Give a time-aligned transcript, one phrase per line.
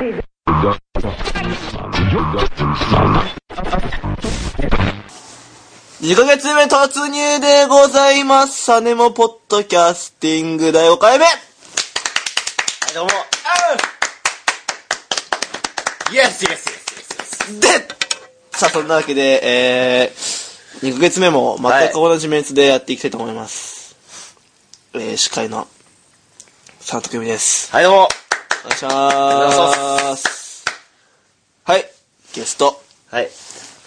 [0.00, 0.22] 2
[6.16, 8.64] ヶ月目突入でございます。
[8.64, 11.34] サネモポッドキャスティング第5回目はい、
[12.94, 13.10] どうも。
[16.14, 16.60] イエスイエスイエスイエ
[17.52, 17.68] スで、
[18.52, 23.94] さあ、そんなわけで、えー、2ヶ月目も全く同じメンツでやっていきたいと思います。
[24.94, 25.68] えー、司会の、
[26.78, 27.70] 佐藤組です。
[27.70, 28.08] はい、どうも。
[28.62, 30.64] お願いします。
[31.64, 31.84] はい、
[32.34, 32.82] ゲスト。
[33.10, 33.28] はい。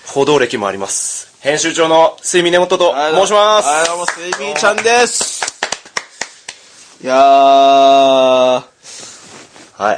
[0.08, 1.38] 報道歴もあります。
[1.42, 3.68] 編集長の睡眠根本と申します。
[3.68, 5.46] はい、どうも、スイミーちゃんです。
[7.04, 8.64] いやー、は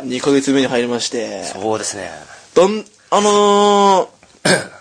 [0.03, 0.07] い。
[0.07, 2.11] 2ヶ月目に入りまして、そうですね。
[2.53, 4.71] どん、あのー、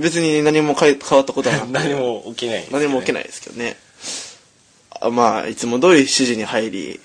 [0.00, 3.12] 別に何も変わったことはなく 何も起きない、何も起き。
[3.14, 3.78] ないですけどね。
[5.00, 7.00] あまあ、いつも通り7時に入り、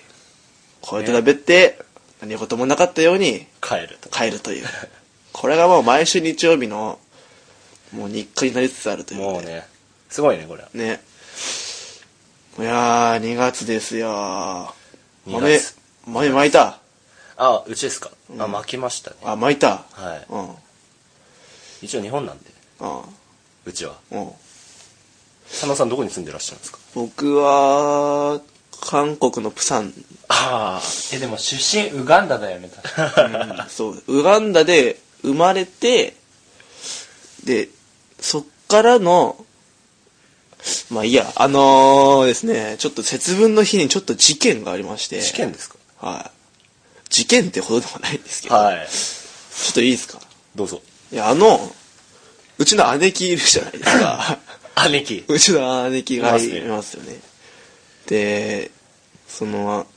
[0.81, 1.79] こうやって食べて、
[2.21, 4.09] 何事もなかったように帰ると。
[4.09, 4.65] 帰るという。
[5.33, 6.99] これがもう毎週日曜日の、
[7.93, 9.65] もう日課になりつつあるというもうね。
[10.09, 10.65] すごいね、これ。
[10.73, 11.01] ね。
[12.59, 14.73] いやー、2月ですよ
[15.27, 16.79] 2豆月、豆巻いた
[17.37, 18.11] あ、うちですか。
[18.39, 19.17] あ、巻きましたね。
[19.23, 20.25] あ、巻いたはい。
[20.29, 20.55] うん。
[21.81, 22.45] 一応日本なんで、
[22.79, 23.01] うん。
[23.65, 23.95] うちは。
[24.11, 24.31] うん。
[25.49, 26.79] 佐野さんどこに住んでらっしゃるんですか？
[26.95, 28.41] 僕は、
[28.81, 29.93] 韓国のプサン、
[30.29, 30.81] あ
[31.13, 36.15] え、でも出身ウガンダだよね、確かそう、ウガンダで生まれて、
[37.43, 37.69] で、
[38.19, 39.37] そっからの、
[40.89, 45.19] まあいいや、あのー、ですね、ちょっと節分の日にちょっと事件がありまして。
[45.19, 45.21] あ。
[45.21, 45.75] 試験ですか？
[45.99, 46.31] はい。
[47.11, 48.87] 事件ってほどでもないんですけど、はい。
[48.87, 50.19] ちょっといいですか？
[50.55, 50.81] どうぞ。
[51.11, 51.59] いや、あの、
[52.57, 54.39] うちの姉貴いるじゃないですか。
[54.89, 55.23] 姉貴。
[55.27, 57.19] うちの姉貴がいいますよね。
[58.07, 58.71] で、
[59.27, 59.87] その、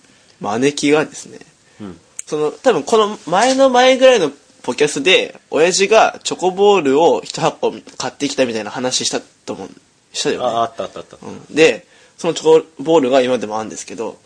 [0.40, 1.38] まあ、姉貴がですね、
[1.80, 2.00] うん。
[2.26, 4.30] その、多分この前の前ぐらいの
[4.62, 9.70] ポキャスで、親父がチョコボールを一箱買ってきたみたいな話したと思う。
[10.12, 10.44] したよね。
[10.44, 11.16] あ、あったあったあった。
[11.22, 11.86] うん、で、
[12.16, 14.18] そのチョコボールが今でもあるんですけど、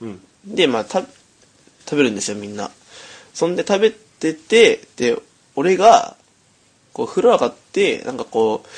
[0.00, 0.20] うん。
[0.44, 2.70] で、まあ、た、食べるんですよ、みんな。
[3.32, 5.16] そんで食べてて、で、
[5.54, 6.16] 俺が、
[6.92, 8.68] こう、風呂上がって、なんかこう、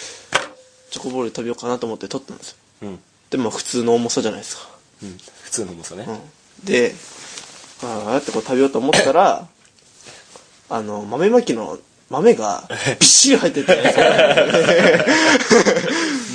[0.91, 2.57] チョコボール食べようかなと思って取ったんですよ。
[2.83, 2.99] うん。
[3.31, 4.69] でも、普通の重さじゃないですか。
[5.03, 5.19] うん。
[5.43, 6.05] 普通の重さね。
[6.09, 6.19] うん。
[6.65, 6.95] で、
[7.83, 9.47] ああってこう食べようと思ったら、
[10.71, 11.79] あの、豆まきの
[12.11, 12.69] 豆が
[13.01, 13.77] びっしり入ってて、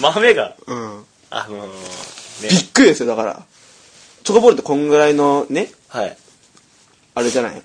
[0.01, 0.55] 豆が？
[0.67, 1.05] うん。
[1.29, 2.61] あのー、びね。
[2.61, 3.43] っくりですよ、だから。
[4.23, 6.17] チョコボールってこんぐらいのね、はい。
[7.15, 7.61] あれじゃない？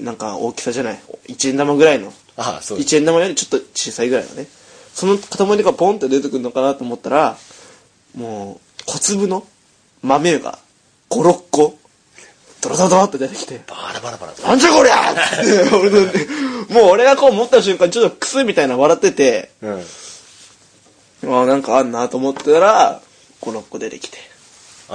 [0.00, 2.12] なんか大きさじゃない？1円玉ぐらいの。
[2.36, 2.94] あ、そうです。
[2.96, 4.46] 1円玉よりちょっと小さいぐらいのね。
[4.94, 7.36] その塊がポンって出てくるのかなと思ったら、
[8.16, 9.46] もう、小粒の
[10.02, 10.58] 豆が
[11.10, 11.78] 5、6個、
[12.60, 14.42] ドロドロドロって出てきて、バラバラバラと。
[14.42, 16.00] なんじゃこりゃって俺の
[16.68, 21.42] もう俺がこう持った瞬間ちょっとクスみたいな笑ってて、うん。
[21.42, 23.00] あなんかあんなと思ったら、
[23.40, 24.18] 5、6個出てきて、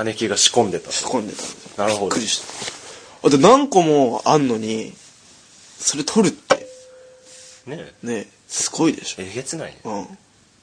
[0.03, 0.91] 姉貴が仕込んでた。
[0.91, 1.85] 仕込んでたんですよ。
[1.85, 2.41] なるほどびっくりし
[3.21, 3.27] た。
[3.27, 4.93] あと何個もあんのに、
[5.77, 6.67] それ取るって、
[7.65, 9.21] ねね、すごいでしょ。
[9.21, 9.79] えげつないね。
[9.83, 10.03] うん。
[10.03, 10.07] っ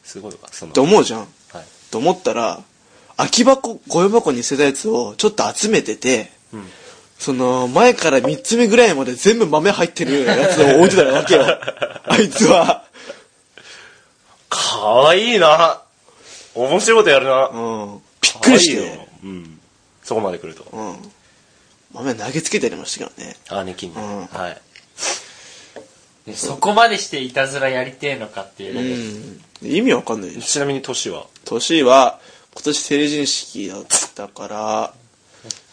[0.04, 0.38] すごいわ。
[0.50, 0.72] その。
[0.72, 1.20] て思うじゃん。
[1.20, 1.28] はい。
[1.90, 2.62] と思ったら、
[3.16, 6.64] 空き箱、ゴミ箱に捨てたやつをちょっと集めてて、うん。
[7.18, 11.44] その、前から3つ目ぐらいまで全部豆入ってるやつを置いてたわけよ。
[12.04, 12.84] あいつは。
[14.48, 15.82] かわいいな。
[16.54, 17.48] 面白いことやるな。
[17.48, 18.02] うん。
[18.20, 18.86] びっくりして。
[18.86, 19.60] ようん。
[20.02, 20.64] そこまで来ると。
[20.72, 21.12] うん。
[21.92, 23.64] 豆投げつけてやりましたけどね。
[23.64, 23.94] 姉貴に。
[23.94, 24.60] うんはい。
[26.26, 26.34] に。
[26.34, 28.96] そこまでしていたずらやりてえのかっていううレベル。
[28.96, 29.76] ん。
[29.76, 30.46] 意味わかんないでしょ。
[30.46, 31.26] ちなみに年は？
[31.44, 32.20] 年は、
[32.54, 34.94] 今年成人式だったから、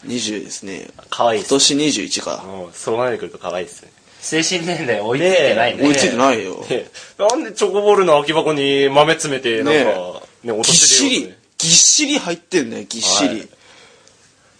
[0.06, 0.88] 20ですね。
[1.10, 1.48] かわいいっす。
[1.48, 2.42] 今年21か。
[2.46, 3.92] もう、そこまで来るとかわいいっすね。
[4.20, 5.84] 精神年齢追いついてないね。
[5.84, 6.64] 追いついてないよ。
[6.68, 13.28] でなんでチョコボールの空き箱に豆詰めて、なんか、ね、落とぎっししてるより、ぎっしり入ってんね、ぎっしり。
[13.28, 13.48] はい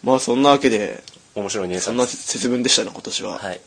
[0.03, 1.01] まあそんなわけで、
[1.37, 3.39] 面白い姉さんそんな節分でしたね、今年は。
[3.39, 3.61] はい。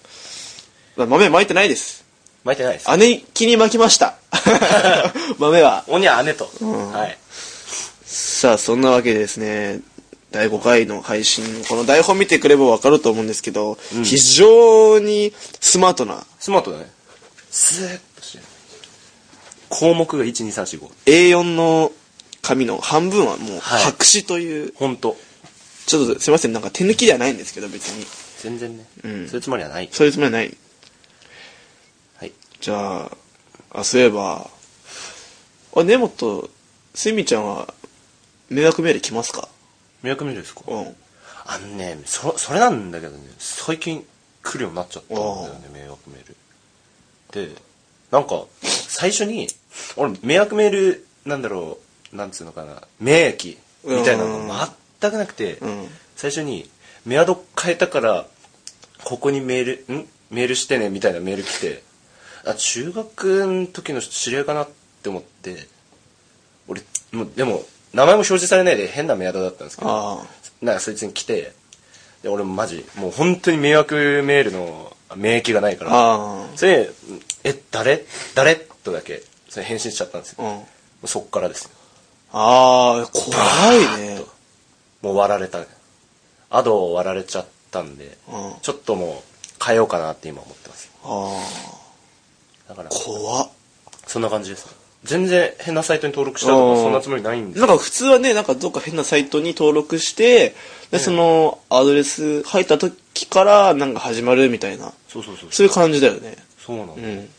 [0.97, 2.04] 豆巻いてないです。
[2.45, 2.97] 巻いてないです。
[2.97, 4.15] 姉貴に巻きました。
[5.39, 5.83] 豆は。
[5.87, 6.49] 鬼は姉と。
[6.61, 7.17] んはい。
[8.05, 9.81] さあ、そんなわけでですね、
[10.31, 16.91] 第5回の配信、この台本見てくればわかると思うんですけど、非常にスマートなスマートだね。
[17.49, 18.43] スーッとしてる。
[19.69, 20.91] 項目が1、2、3、4、5。
[21.07, 21.91] A4 の
[22.43, 25.17] 紙の半分はもうはい白紙という、ほんと。
[25.87, 28.05] ちょっとすいません、なんか手抜きではないんですけど、別に。
[28.43, 28.85] 全然ね。
[29.03, 29.89] うんそういうつもりはない。
[29.91, 30.55] そういうつもりはない。
[32.55, 32.61] はい。
[32.61, 33.01] じゃ
[33.73, 34.49] あ、あ、そういえば、
[35.75, 36.49] あ、根本、
[36.93, 37.73] すみちゃんは、
[38.49, 39.49] 迷惑メール来ますか？
[40.03, 40.61] 迷惑メールですか？
[40.67, 40.95] うん。
[41.47, 44.03] あのねそそれなんだけどね最近
[44.41, 47.47] 来るようになっちゃったんだよね迷惑メール。
[47.47, 47.55] で
[48.11, 49.47] なんか最初に
[49.95, 51.77] 俺迷惑メールなんだろ
[52.13, 54.69] うなんつうのかな免疫みたいなのが
[54.99, 55.87] 全くなくて、うん。
[56.15, 56.69] 最初に
[57.05, 58.25] メアド変えたから
[59.03, 60.07] ここにメールん？
[60.31, 61.83] メールしてねみたいなメール来て
[62.45, 64.69] あ中学の時の知り合いかなっ
[65.01, 65.67] て思って
[66.67, 66.81] 俺
[67.11, 67.63] もうでも
[67.93, 70.25] 名前も表示されないで変なメアドだったんですけどあ
[70.61, 71.53] なんかそいつに来て
[72.23, 73.95] で俺もマジもう本当に迷惑
[74.25, 76.91] メールの免疫がないからあそれで
[77.43, 78.05] え誰？
[78.33, 78.55] 誰？
[78.55, 80.51] とだけそれ返信しちゃったんですよ、あ
[81.03, 81.07] うん。
[81.07, 81.69] そっからですよ。
[82.33, 83.35] ああ怖
[83.97, 84.21] いね。
[85.01, 85.59] もう割られた。
[86.49, 88.53] アドを割られちゃったんで、うん。
[88.61, 90.91] ちょっともう変えようかなって今思ってます。
[91.03, 91.84] あ
[92.67, 92.89] だから。
[92.89, 93.49] あ怖っ。
[94.07, 94.67] そんな感じです。
[95.03, 96.75] 全然変なサイトに登録したとうん。
[96.75, 100.55] かそんなつもりないんでなんか普通はね、なんかどっか変なサイトに登録して、
[100.91, 105.67] で、そのアドレス入った時からなんか始まるみたいな、そうそうそうそう。
[105.67, 106.35] いう感じだよね。
[106.57, 107.29] そうなの、うん。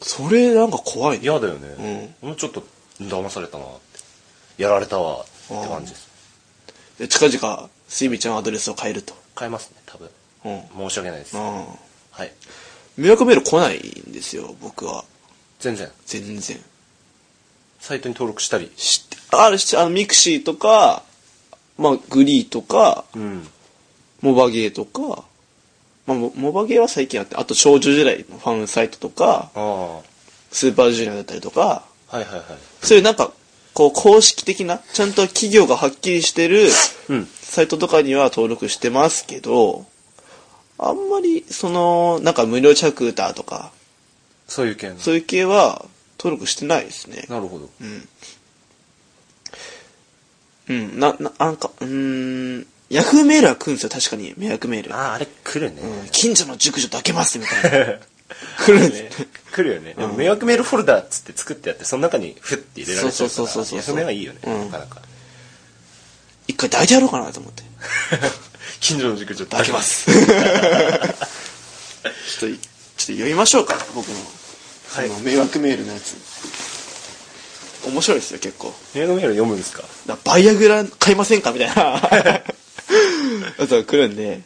[0.00, 1.24] それなんか怖いね。
[1.24, 2.64] 嫌だよね、もうちょっと
[3.00, 4.62] 騙されたなって。
[4.62, 5.24] やられたわっ
[5.62, 6.10] て感じです。
[6.98, 9.14] で近々、スイミちゃんのアドレスを変えると。
[9.38, 10.10] 変えますね多分。
[10.44, 10.50] う
[10.84, 10.88] ん。
[10.88, 11.42] 申し訳ないです、うん。
[11.42, 12.32] はい
[12.96, 15.04] 迷惑メール来ないんですよ、僕は。
[15.60, 15.90] 全然。
[16.06, 16.60] 全然。
[17.80, 18.70] サイトに登録したり。
[18.76, 21.02] 知って、あるし、あの、ミクシーとか、
[21.78, 23.48] まあ、グリーとか、うん。
[24.20, 25.24] モバゲーとか、
[26.06, 29.50] まあ、モモバゲーは最近あって、あと少女時代のファンサイトとか、
[30.50, 32.44] スーパージュニアだったりとか、はいはいはい。
[32.82, 33.32] そういうなんか、
[33.74, 36.68] こう、公式的な、ちゃんと企業がはっきりしてる
[37.08, 37.26] うん。
[37.26, 39.86] サイトとかには登録してますけど、
[40.88, 43.72] あんまり、その、なんか無料チャクーターとか、
[44.48, 45.86] そういう件そういう系は
[46.18, 47.24] 登録してないですね。
[47.28, 47.70] なるほど。
[50.68, 54.94] うん、な、な、なんか、うーん、ヤフーメールは来るんですよ、確かに、迷惑メール。
[54.94, 56.08] あああれ来るね、うん。
[56.10, 57.98] 近所の熟女抱けますみたいな。
[58.64, 59.10] 来るね。
[59.52, 63.78] 来るよね、でも迷惑メールフォルダっつって作ってやってその中にフッて入れられちゃうからそうそうそうそうそう。
[63.78, 64.70] ヤフメはいいよね、うん。
[64.70, 65.02] なかなか。
[66.48, 67.62] 一回抱いてやろうかなと思って。
[68.82, 70.10] 近所の塾ちょっと抱けます。
[70.10, 70.26] ちょっと、
[72.40, 72.58] ちょっと
[72.98, 74.14] 読みましょうか、僕の。
[74.94, 76.16] はいその迷惑メールのやつ。
[77.86, 78.74] 面白いですよ、結構。
[78.92, 79.84] 迷惑メール読むんですか？
[80.06, 81.52] だバイアグラ買いませんか？
[81.52, 81.74] みたいな。
[83.58, 84.42] やつが来るんで、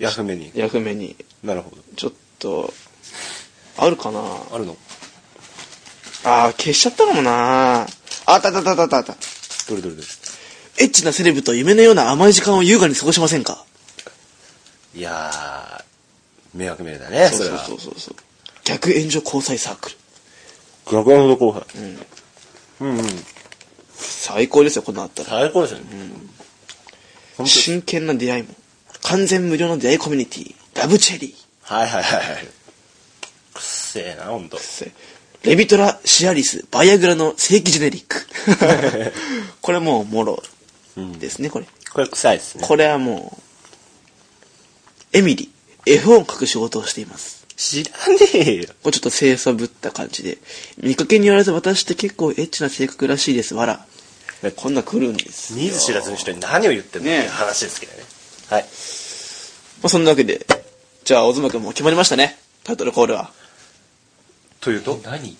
[0.00, 1.14] ヤフメにヤフメに。
[1.44, 2.74] なるほどちょっと、
[3.78, 4.20] あるかな？
[4.52, 4.76] あるの？
[6.24, 7.88] あー、消しちゃったかもなあっ
[8.26, 9.14] たあったあったあったあった。
[9.68, 10.06] どれどれどれ？
[10.78, 13.64] エッチなセレブと夢のような甘い時間を優雅に過ごしませんか？
[14.94, 18.16] いやー迷惑メールだねそそうそうそうそうそう。
[18.64, 19.96] 逆援助交際サークル。
[20.92, 21.62] 学園の後輩
[22.80, 23.06] うんうん
[23.96, 25.28] 最高ですよ、こんなんあったら。
[25.28, 25.84] 最高ですよね、
[27.36, 28.48] 本当真剣な出会いも。
[29.02, 30.54] 完全無料の出会いコミュニティ。
[30.74, 31.74] ラブチェリー。
[31.74, 32.46] はいはいはいはい
[33.54, 34.92] くっせえな本当せ
[35.44, 38.26] レビトラ・シアリス・バイアグラの正規ジェネリック。
[39.60, 40.42] これもう、もろ
[40.96, 41.66] ですね、これ。
[41.92, 43.38] これ臭いですねこれはも
[45.12, 45.50] う、エミリ、
[45.86, 47.46] 絵本を描く仕事をしています。
[47.56, 50.38] 知らねえよこれちょっと清楚ぶった感じで。
[50.76, 53.86] 見かけによらず私って結構エッチな性格らしいです、わら。
[54.42, 55.60] ねこんな来るんですよ。
[55.60, 58.02] 見ず知らずの人に何を言ってんのってねいう話ですけどね
[58.50, 58.66] はいま
[59.86, 60.46] あ、そんなわけで、
[61.04, 62.38] じゃあ、小妻くんも決まりましたね。
[62.64, 63.30] タイトルコールは。
[64.60, 64.98] というと？
[65.04, 65.36] 何？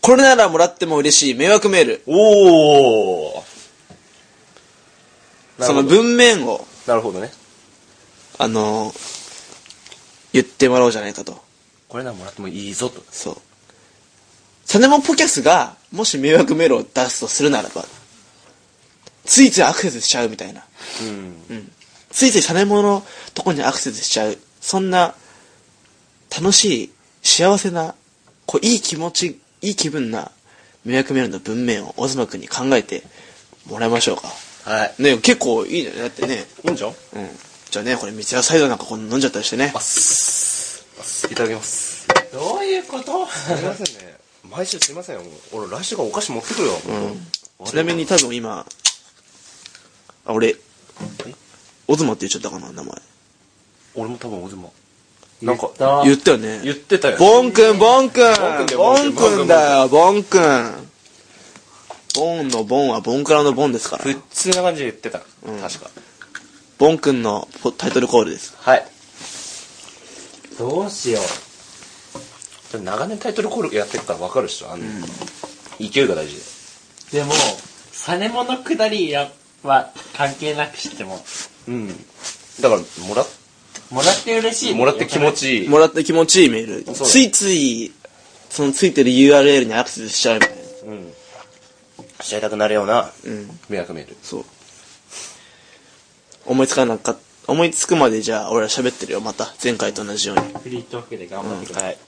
[0.00, 2.02] これならもらっても嬉しい迷惑メール。
[2.06, 3.44] おお
[5.60, 7.32] その文面を、なるほどね
[8.38, 9.16] あのー
[10.32, 11.42] 言ってもらおうじゃないかと。
[11.88, 13.36] これならもらってもいいぞとそう。
[14.66, 17.86] サネモンポキャスが、もし迷惑メールを出すとするならば、
[19.24, 20.62] ついついアクセスしちゃうみたいな。
[21.00, 21.04] う
[21.54, 21.72] ん
[22.10, 23.02] ついついサネモンの
[23.34, 24.38] とこにアクセスしちゃう。
[24.60, 25.14] そんな、
[26.34, 27.94] 楽しい、幸せな、
[28.44, 30.30] こう、いい気持ち、いい気分な
[30.84, 33.02] 迷惑メールの文面をオズマくんに考えて
[33.66, 34.28] もらいましょうか。
[34.66, 35.02] はい。
[35.02, 35.90] ね結構いいね。
[35.92, 36.44] だってね。
[36.64, 36.92] いいんじゃんう。
[36.92, 36.96] ん。
[37.70, 39.72] じゃあね、これ、三ツ矢サイドなんかこんな飲んじゃったりしてね。
[41.30, 42.06] いただきます。
[42.32, 43.26] どういうこと？
[43.26, 44.16] すいませんね。
[44.50, 45.18] 毎週すいません
[45.52, 46.76] 俺来週からお菓子持ってくるわ
[47.64, 48.64] ちなみに多分今、
[50.24, 50.56] あ、俺、
[51.88, 52.94] オズマって言っちゃったかな、名前。
[53.94, 54.68] 俺も多分大妻
[55.42, 56.60] なんかだ言ったよね。
[56.64, 57.18] 言ってたよ。
[57.18, 58.34] ボンくん、ボンくん
[58.76, 60.38] ボンくんだよボンく
[62.16, 64.04] ボンのボンはボンクラのボンですから。
[64.04, 65.18] 普通な感じで言ってた。
[65.18, 65.90] 確か。
[66.78, 68.56] ボンくんのポタイトルコールです。
[68.58, 68.86] はい。
[70.58, 71.20] どうしよ
[72.74, 72.80] う。
[72.80, 74.72] 長年タイトルコールやってるから分かるっしょ。
[74.72, 74.82] あの
[75.78, 76.36] 勢いが大事
[77.12, 77.18] で。
[77.20, 77.32] でも
[77.92, 79.30] サネモのくだりや
[79.62, 81.24] は関係なくしても。
[81.68, 81.88] うん。
[82.60, 83.26] だからもらっ
[83.90, 84.72] もらって嬉しい。
[84.72, 85.68] ね、もらって気持ちいい。
[85.68, 86.84] もらって気持ちいいメール。
[86.86, 87.92] そうだついつい、
[88.50, 90.50] そのついてる URL にアクセスしちゃうみたい。
[90.50, 90.92] な。
[90.92, 91.12] うん
[92.20, 93.50] しちゃいたくなるようなうん。
[93.68, 94.44] 迷惑メールそう。
[96.46, 97.18] 思いつかなかっ
[97.48, 99.54] 思いつくまでじゃあ俺ら喋ってるよ、また。
[99.62, 100.42] 前回と同じように。
[100.60, 101.98] フリートークで頑張ってください、はい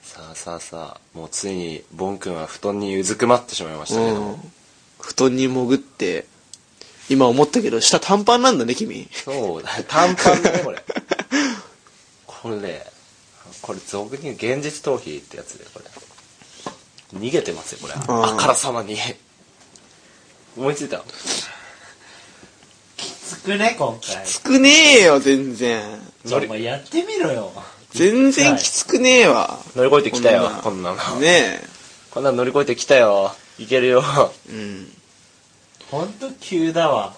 [0.00, 4.36] さあさあさあもうついにボン君は布団にうずくまってしまいましたけども、うん。
[4.98, 6.26] 布団に潜って、
[7.10, 9.08] 今思ったけど、下短パンなんだね、君。
[9.12, 10.82] そうだ短パンだねこれ
[12.26, 12.86] これ
[13.60, 15.84] これ俗に言う現実逃避ってやつでこれ
[17.18, 17.94] 逃げてますよこれ。
[17.94, 18.96] んあからさまに。
[20.56, 21.02] 思いついた。
[22.96, 24.24] つくね今回。
[24.24, 24.70] つくね
[25.00, 25.82] えよ、全然。
[26.26, 27.52] ちょお前やってみろよ。
[27.90, 29.58] 全然きつくねえわ。
[29.74, 31.20] 乗り越えてきたよこんなの。
[31.20, 31.60] ね
[32.10, 33.34] こんなの乗り越えてきたよ。
[33.58, 34.02] いけるよ。
[34.50, 34.52] え。
[34.52, 34.92] うん。
[35.90, 37.14] ほんと急だわ。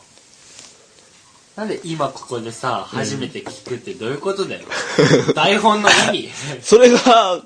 [1.57, 4.61] なんで今ここでさ初めて聞くってどういうことだよ、
[5.35, 6.31] 台本の意味。
[6.62, 7.40] それが、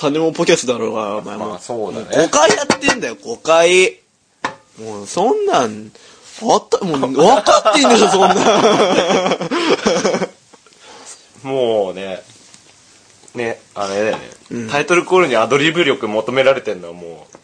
[0.00, 1.50] サネモンポキャスだろうが、お前も。
[1.50, 3.98] まあそうだね5回やってんだよ、5回。
[4.80, 5.92] もう、そんなん、
[6.42, 8.34] あった、もう、分かってんでしょ、そんな。
[11.42, 12.22] もうね
[13.34, 17.36] ねあれだよね、タイトルコールにアドリブ力求められてんのはもう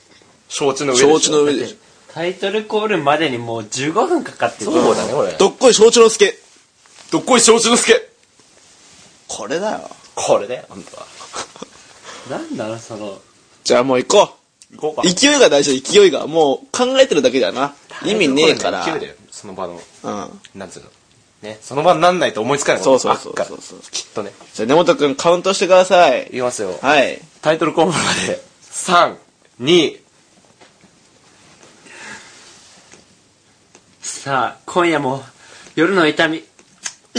[0.49, 1.77] 承知の上でしょ承知の上でしょ。
[2.13, 6.35] タイトルコールまでにもう15分かかってるそうだねこれどっこい承知の助。
[7.11, 7.95] どっこい承知の助
[9.29, 9.91] これだよ。
[10.15, 11.07] これねあんたは
[12.31, 13.19] なんなのその
[13.65, 14.37] じゃあもう行こ
[14.73, 15.13] 行こうかう。
[15.13, 16.27] 勢いが大事だ、勢いが。
[16.27, 17.75] もう、考えてるだけだな。
[18.05, 18.85] 意味ねえから。
[18.85, 20.41] 勢いだよその場のうん。
[20.59, 20.89] なんつうの
[21.43, 26.31] ねその場になんないと思いつかないそうそうそうそうそうきっとねじゃあ、根本くんカウントしてくださいい。
[26.31, 27.21] きますよはい。
[27.43, 28.41] タイトルコールまで
[28.73, 30.01] 32
[34.01, 35.23] さあ今夜も
[35.75, 36.43] 夜の痛み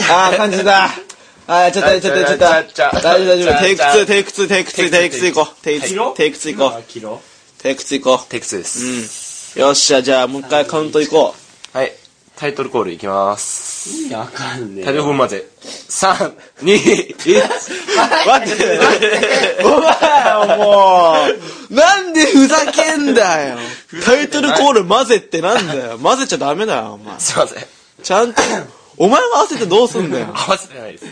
[0.10, 0.90] あー、感じだ。
[1.48, 3.02] あー、ちょっと、ちょっと、ちょっと。
[3.02, 3.60] 大丈夫、大丈夫。
[3.60, 5.64] テイク2、テイク2、テイク2、テイク2行こう。
[5.64, 6.84] テイクキロ2、テイク2行こう。
[7.62, 8.64] テイク2行こテイク2でう。
[8.66, 9.66] す、うん。
[9.66, 11.36] よっしゃ、じゃあ、もう一回カウント行こ
[11.74, 11.78] う。
[11.78, 11.92] はい
[12.38, 15.48] タイトルコールいきます意味わかんねえタイトルコールまで
[15.90, 17.42] 321
[18.28, 21.16] 待って、お前、も
[21.72, 23.58] う、なんでふざけんだよ。
[24.06, 25.98] タイトルコール混ぜってなんだよ。
[25.98, 27.20] 混ぜちゃダメだよ、お前。
[27.20, 27.66] すいません
[28.04, 28.42] ちゃんと、
[28.98, 30.28] お前が合わせてどうすんだよ。
[30.38, 31.06] 合わせてないです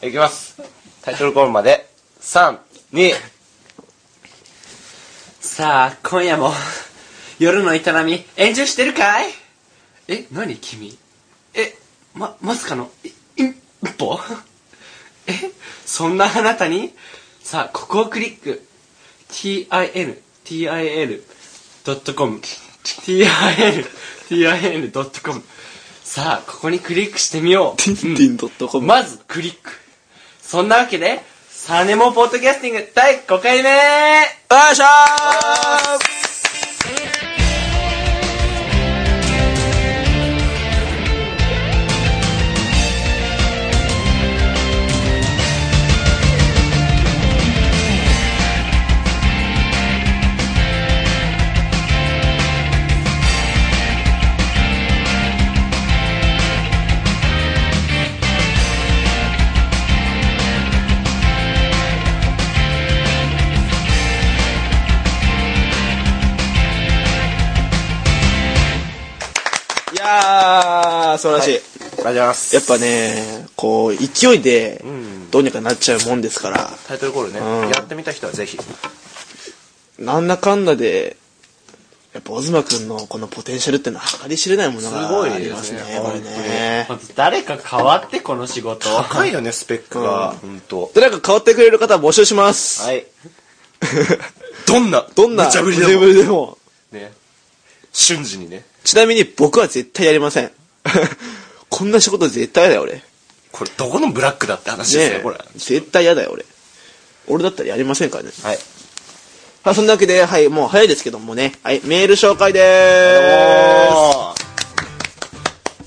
[0.00, 0.62] いきます。
[1.02, 1.88] タイトルコールまで。
[2.20, 3.12] 32
[5.40, 6.52] さあ今夜も
[7.40, 9.30] 夜の営みエンジョイしてるかい？
[10.06, 10.96] え何君？
[11.54, 11.74] え
[12.14, 13.56] ままさかのい一
[13.98, 14.20] 歩？
[15.26, 15.32] え
[15.84, 16.92] そんなあなたに？
[17.42, 18.64] さあここをクリック。
[19.30, 19.66] Tin
[20.44, 22.40] tin.com
[22.84, 23.26] tin
[24.28, 25.42] tin.com
[26.04, 27.76] さあここにクリックしてみよう。
[27.76, 28.86] ティンティンドットコム。
[28.86, 29.72] まずクリック
[30.48, 33.68] そんなわけでサネモポッドキャスティング第5回目。
[33.68, 33.74] よ
[34.72, 36.27] いしょー。
[72.10, 72.54] りがとうございます。
[72.56, 77.68] やっぱね、こう、勢いでん、どうにかなっちゃうもんですから、タイトルコールね、うん。
[77.68, 78.58] やってみた人はぜひ。
[79.98, 81.16] なんだかんだで、
[82.14, 86.88] やっぱ、オズマくんのこのポテンシャルってのは計り知れないものすごいがありでねますすね、これね。
[87.14, 88.88] 誰か変わってこの仕事。
[88.88, 90.90] 高いよねスペックが、本当。
[90.94, 92.82] 誰か変わってくれる方募集します。
[92.82, 93.06] はい。
[94.66, 96.00] どんなどんな無茶ぶりでも。
[96.00, 96.58] ぶりでも。
[96.92, 97.12] ね。
[97.92, 98.64] 瞬時にね。
[98.84, 100.50] ちなみに僕は絶対やりません。
[101.70, 102.92] こんな仕事絶対嫌だよ、俺。
[102.94, 103.04] ね
[103.52, 106.44] これどこのブラックだって話ですよ、えこれ絶対嫌だよ、俺。
[107.26, 108.30] 俺だったらやりませんからね。
[108.42, 108.58] はい
[109.64, 114.48] はい、そんなわけで、はい、もう早いですけどもね、はい、メール紹介でーす。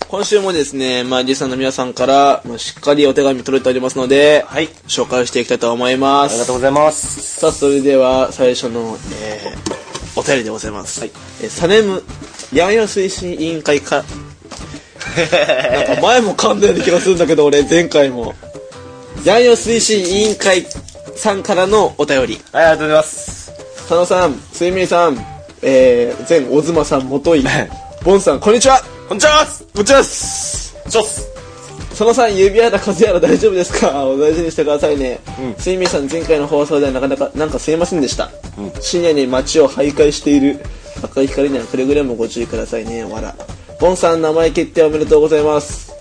[0.08, 6.34] 今週もですね、まあ、リスナーの皆さんから、まあ、しっかりお手紙届いておりますので、はい紹介していきたいと思います。
[6.34, 11.00] ありがとうございますさあ、それでは、最初の、えー、お便りでございます。
[11.00, 11.12] はい
[11.42, 12.04] えーサネム、
[12.52, 14.04] ヤンヤ推進委員会か、
[15.76, 18.34] なんか前も噛んだような気がするんだけど、俺、前回も。
[19.26, 20.66] ヤンヤ推進委員会
[21.16, 22.42] さんからのお便り。
[22.52, 25.18] はいありがとうございます佐野さん、すいみりさん、
[25.62, 27.44] えー、前小妻さん、元井、
[28.04, 30.04] ボンさん、こんにちはこんにちはこんにちは
[30.90, 31.28] ちょっす
[31.94, 34.06] そのさん、指やら風やら大丈夫ですか？
[34.06, 35.20] お大事にしてくださいね。
[35.40, 38.32] うんすいみさん、前回の放送ではなかなか、なんかすいませんでした。
[38.58, 40.60] うん深夜に街を徘徊している
[41.04, 43.04] 赤い光にはくれぐれもご注意くださいね。
[43.04, 43.36] わら。
[43.82, 45.92] ボンさん、名前決定おめでとうございます。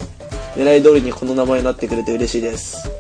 [0.55, 2.91] 狙い通りにこの名前になってくれて嬉しいです。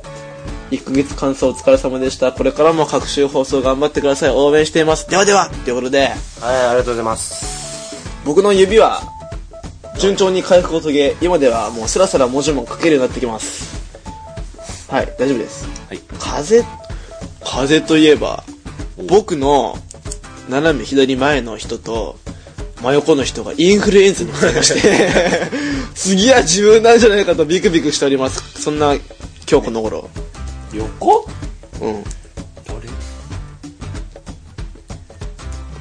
[0.71, 2.33] 1ヶ月感想お疲れ様でした。
[2.33, 4.31] これからも各週放送頑張ってください。
[4.31, 5.07] 応援しています。
[5.11, 7.95] ではではということで、はいありがとうございます
[8.25, 9.03] 僕の指は
[9.99, 16.65] 順調に回復を遂げ今ではもうスラスラ文字も書けるようになってきますはい大丈夫ですはい風
[17.45, 18.45] 風といえば
[19.07, 19.77] 僕の
[20.49, 22.17] 斜め左前の人と
[22.83, 25.51] 真横の人がインフルエンザにかかりまして
[25.95, 28.43] 次は自分なんじゃないかとビクビクしております。
[28.59, 30.09] そんな今日この頃。
[30.73, 31.29] 横？
[31.81, 32.05] うん。
[32.67, 32.81] 誰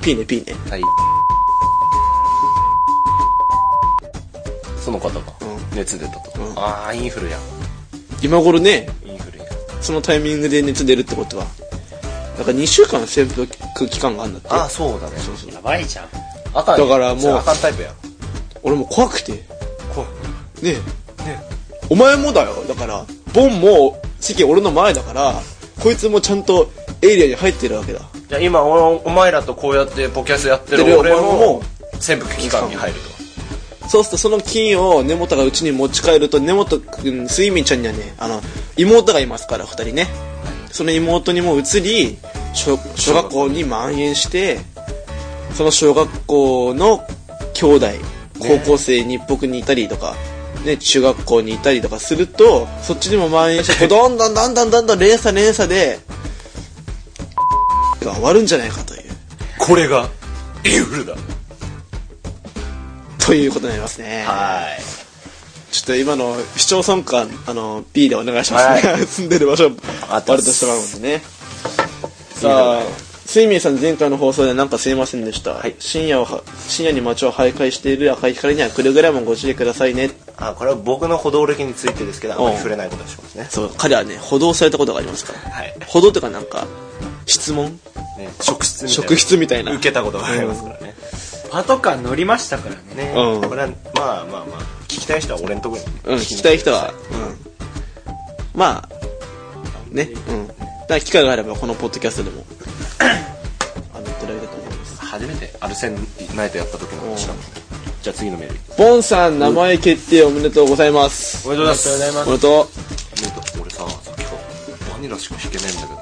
[0.02, 0.56] ピーねピーね。
[0.70, 0.82] はい。
[4.84, 5.78] その方がうん。
[5.78, 6.60] 熱出たと、うん。
[6.60, 7.38] ああインフルや
[8.22, 9.46] 今頃ねインフルや
[9.82, 11.46] そのタイミングで熱出るってことは
[12.38, 13.48] だから2週間潜伏
[13.88, 14.50] 期間があるんだって。
[14.50, 15.14] ああそうだね。
[15.18, 15.54] そうそう。
[15.54, 17.44] やばいじゃんだからもう
[18.64, 19.32] 俺も怖くて。
[19.34, 19.40] ね
[19.94, 20.10] 怖い。
[20.64, 20.74] え。
[20.74, 20.80] ね
[21.90, 22.64] お前もだよ。
[22.68, 25.34] だからボンも席俺の前だから
[25.82, 28.02] こいつもちゃんとエリアに入ってるわけだ。
[28.28, 31.64] じゃあ今おお前らとこうやってポキャスやってる俺もも
[32.00, 33.00] 潜伏期間に入る
[33.88, 38.40] そうするとその金を根本がうちに持ち帰ると根本君スイミンちゃんにはねあの
[38.78, 40.08] 妹がいますから2人ね。
[40.72, 42.20] その妹にも移り
[42.54, 44.60] 小小学校に蔓延して
[45.54, 47.06] その小学校の
[47.54, 47.88] 兄弟
[48.40, 50.16] 高校生に僕にいたりとか、
[50.66, 56.00] ね、中学校にいたりとかするとそっちにも蔓延してどんどんどんどんどんどん連鎖連鎖で
[58.04, 59.02] が終わるんじゃないかという。
[59.04, 59.16] と
[59.58, 60.10] これが
[60.66, 61.16] インフルだ。
[63.20, 64.24] ということになりますね。
[64.26, 65.00] はい。
[65.72, 69.72] ちょっと今の市町村間あの B でお願いしますね、は 住んでる場所
[70.10, 71.24] あバレてしまうんでね。
[72.36, 75.76] さあスイミーさん前回の放送でなんかすいませんでした、はい。
[75.78, 80.10] 深夜をは深夜に街を徘徊している赤い光にはくれぐれもご注意くださいね。
[80.36, 82.58] あこれは僕の歩道歴についてですけどあんまりうん。
[82.58, 83.46] 触れないことにしますね。
[83.52, 85.40] そう彼はね補導されたことがありますから。
[85.52, 85.76] はい。
[85.86, 86.66] 補導とかなんか
[87.28, 87.80] 質問？
[88.18, 88.94] ね職質みたいな。
[88.96, 89.74] 職質みたいな。
[89.74, 90.96] 受けたことがありますからね。
[91.52, 93.12] パトカー乗りましたからね。
[93.12, 93.48] ねうん。
[93.48, 96.92] これはまあまあまあ聞きたい人は俺のところにうん聞きたい人は。
[98.56, 98.60] うん。
[98.60, 98.90] まあ
[99.92, 100.48] ねうん。
[100.48, 100.64] だか
[100.96, 102.44] ら機会があればこのポッドキャストでも
[103.00, 104.98] あの言ってられたと思います。
[105.02, 105.96] 初めてアルセン
[106.36, 107.44] ナイトやった時の話なんで
[108.02, 108.56] じゃあ次のメール。
[108.78, 111.46] ボンさん名前決定おめでとうございます。
[111.48, 112.28] おめでとうございます。
[112.28, 112.54] おめでとう。
[112.54, 112.70] おめ
[113.28, 113.62] でとう。
[113.62, 114.38] 俺ささっきから
[114.94, 116.00] バニラしか弾けねえんだけど。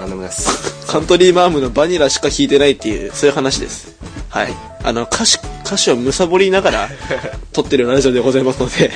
[0.00, 3.96] なんでもないっすカントリーマームのバニラしか弾いてないっていうそういう話です。
[4.28, 4.52] はい。
[4.82, 6.88] あの歌詞歌詞をむさぼりながら
[7.52, 8.90] 撮ってるラジオでございますので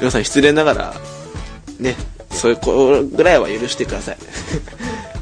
[0.00, 0.94] 皆さん失礼ながら
[1.78, 1.96] ね
[2.30, 4.18] そういうこぐらいは許してください。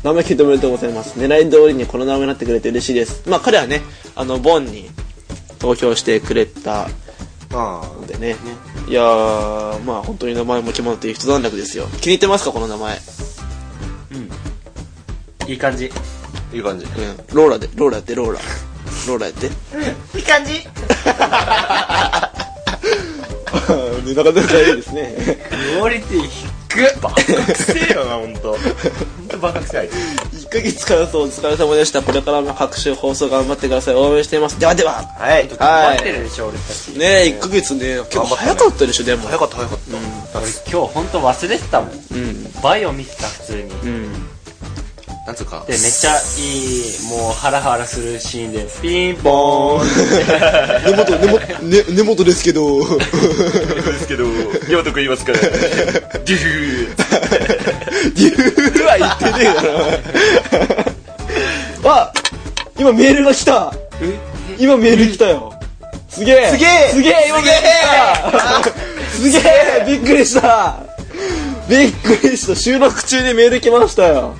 [0.03, 1.19] 名前聞いておめでとうございます。
[1.19, 3.29] 狙い通りにこの名前になってくれて嬉しいです。
[3.29, 3.83] まあ彼はね
[4.15, 4.89] あのボンに
[5.59, 6.89] 投票してくれた
[7.53, 8.37] あのでね。
[8.89, 11.87] いやーまあ本当に名前も決まって一段落ですよ。
[12.01, 12.99] 気に入ってますかこの名前？
[15.49, 15.91] いい感じ。
[16.53, 16.85] いい感じ。
[16.85, 16.93] うん。
[17.33, 17.69] ローラで。
[17.77, 18.39] ローラやってローラ。
[19.09, 20.65] ローラやっていい感じ。
[24.15, 25.15] なかなかいいですね。
[25.77, 28.53] クオリティ低っバカくせえよな本当。
[28.53, 28.61] 本
[29.29, 29.93] 当バカくせえあいつ。
[30.47, 32.03] 1ヶ月間そうお疲れ様でした。
[32.03, 33.95] これからも各種放送頑張ってください。
[33.95, 34.61] 応援しています。
[34.61, 34.93] ではでは。
[34.93, 35.49] はい。
[35.49, 35.97] はい。
[35.97, 36.89] 待ってるでしょ俺たち。
[36.99, 39.27] ねえ1ヶ月ね結構早かったでしょでも。
[39.27, 39.79] 早かった早かっ
[40.33, 41.91] た、俺今日本当忘れてたもん。
[41.91, 42.53] うん。
[42.63, 43.63] バイオ見てた普通に。
[43.63, 44.29] うん
[45.27, 45.65] なんつうか。
[45.67, 49.87] でめっちゃいいもうハラハラするシーンでピンポボーン。
[50.93, 52.79] 根元根元ね根元ですけど。
[52.79, 53.05] で
[53.99, 54.25] すけど
[54.71, 55.41] 山とく言いますから。
[55.41, 56.95] デュー。
[58.15, 59.63] デューは言ってねえだ
[61.83, 61.91] ろ。
[61.91, 62.13] あ
[62.79, 63.75] 今メールが来た。
[64.59, 65.53] 今メール来たよ。
[66.09, 66.51] すげえ。
[66.51, 66.69] すげえ。
[66.93, 67.69] すげえ今メール
[68.63, 68.71] 来た。
[69.11, 69.43] すげえ。
[69.89, 70.85] びっくりした。
[71.69, 72.55] びっくりした。
[72.55, 74.37] 収録中にメール来ましたよ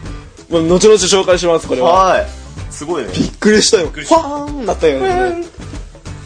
[0.49, 1.93] もう後々紹介しますこれは。
[1.93, 2.27] はい。
[2.71, 3.11] すごいね。
[3.15, 3.87] びっくりしたよ。
[3.87, 4.17] フくりした。
[4.17, 5.45] ァーンなったよね。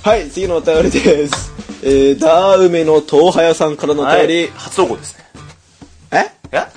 [0.03, 1.53] はい次のお便りです。
[1.83, 5.25] えー、ダー梅の東早さんからのお便り、初投稿ですね。
[6.13, 6.33] え？
[6.53, 6.57] え？
[6.59, 6.69] は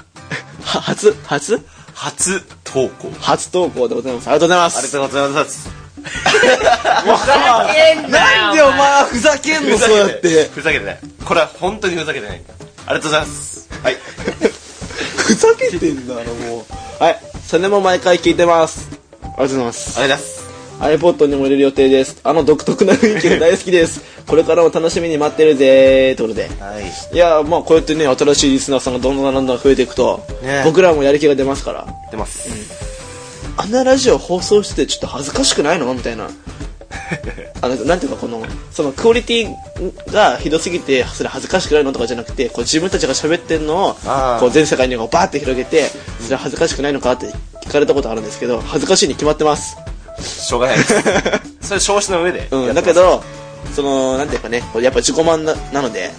[0.64, 1.14] 初？
[1.26, 1.62] 初？
[1.94, 3.12] 初投稿。
[3.20, 4.28] 初投稿でございます。
[4.30, 4.78] ありがとうございます。
[4.78, 5.70] ありがとうございます。
[6.04, 6.10] ふ
[7.26, 10.46] ざけんなよなんでお前はふざけんのそうやって。
[10.50, 12.42] ふざけてないこれは本当にふざけてない
[12.86, 13.70] ありがとうございます。
[13.82, 13.96] はい。
[13.96, 16.66] ふざけてんだろも
[17.00, 17.04] う。
[17.04, 18.90] はいそれも毎回聞いてます。
[19.22, 20.00] りがとうございます。
[20.00, 20.44] あれだす。
[20.80, 22.20] iPod にも入れる予定です。
[22.24, 24.02] あの独特な雰囲気が大好きです。
[24.28, 26.14] これからも楽しみに待ってるぜ。
[26.14, 26.64] ーということで。
[26.64, 26.84] はい。
[27.14, 30.62] いやまあこうやってね新しいリスナーさんがどんどんどんどん増えていくと、ね。
[30.66, 31.88] 僕らもやる気が出ますから。
[32.12, 32.50] 出ます、
[33.58, 35.94] あんなラジオ放送しててちょっと恥ずかしくないの？
[35.94, 36.30] みたいな
[37.62, 43.94] あのなんていうかこのそのクオリティがひどすぎてそれ恥ずかしくないのとかじゃなくてこう自分たちが喋ってんのを
[44.40, 45.88] こう全世界にこうバーって広げて
[46.20, 47.28] それ恥ずかしくないのかって
[47.62, 49.78] 聞かれたことあるんですけど恥ずかしいに決まってます。
[50.22, 50.78] しょうがない。
[50.78, 50.84] で
[51.62, 52.48] すそれ少子の上で。
[52.52, 53.24] うん、だけど
[53.74, 56.12] そのなんていうかねやっぱ自己満ななので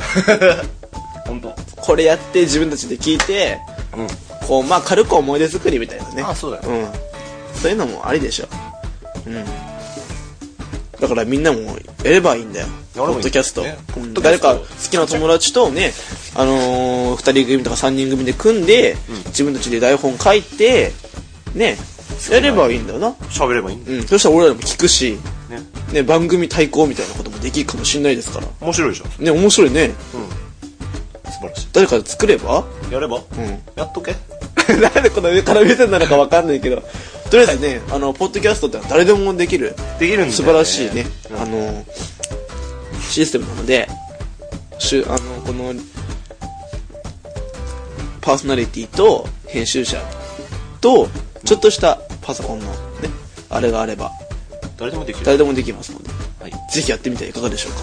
[1.27, 1.55] 本当。
[1.77, 3.59] これやって自分たちで聞いて
[3.97, 4.07] うん。
[4.47, 6.23] こうまあ軽く思い出作りみたいなね。
[6.23, 6.63] あそうだよ。
[6.67, 6.89] うん。
[7.61, 8.47] そういうのもありでしょ。
[9.27, 9.74] うん
[11.01, 11.61] だからみんなも
[12.05, 12.67] やればいいんだよ。
[12.95, 13.77] ポッドキャスト、ね
[14.23, 15.93] 誰か好きな友達とね
[16.37, 20.93] あのー、2人組とか3人組で組んで、自分たちで台本書いて
[21.55, 21.77] ね
[22.31, 23.11] やればいいんだよな。
[23.31, 23.99] 喋ればいいんだよ。
[23.99, 24.07] うん。
[24.07, 25.19] そしたら俺らも聞くし
[25.51, 25.61] ね。
[25.93, 28.47] ね番組対抗みたいなこともできるかもしんないですから。
[28.61, 29.25] 面白いじゃん。
[29.25, 29.91] ね面白いね。
[31.25, 32.65] 素晴らし誰かで作れば？
[32.89, 33.17] いやれば？
[33.17, 33.63] うん。
[33.75, 34.15] やっとけ。
[34.81, 36.83] なんでこの上から目線なのかわかんないけど
[37.31, 41.41] とりあえずねあのポッドキャストって誰でもできるできるんだよ、ね、素晴らしいね、うん。
[41.41, 41.85] あの
[43.01, 43.89] システムなので
[44.79, 45.73] しゅあのこの
[48.21, 50.01] パーソナリティと編集者
[50.81, 51.09] と
[51.45, 52.75] ちょっとしたパソコンのね
[53.51, 54.11] あれがあれば
[54.77, 55.27] 誰でもできる。
[55.27, 56.11] 誰でもできますので
[56.41, 56.53] はい。
[56.73, 57.81] ぜひやってみてはいかがでしょうか。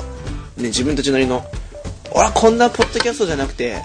[0.61, 1.43] ね自分たちなりの
[2.11, 3.81] 俺はこんなポッドキャストじゃなくて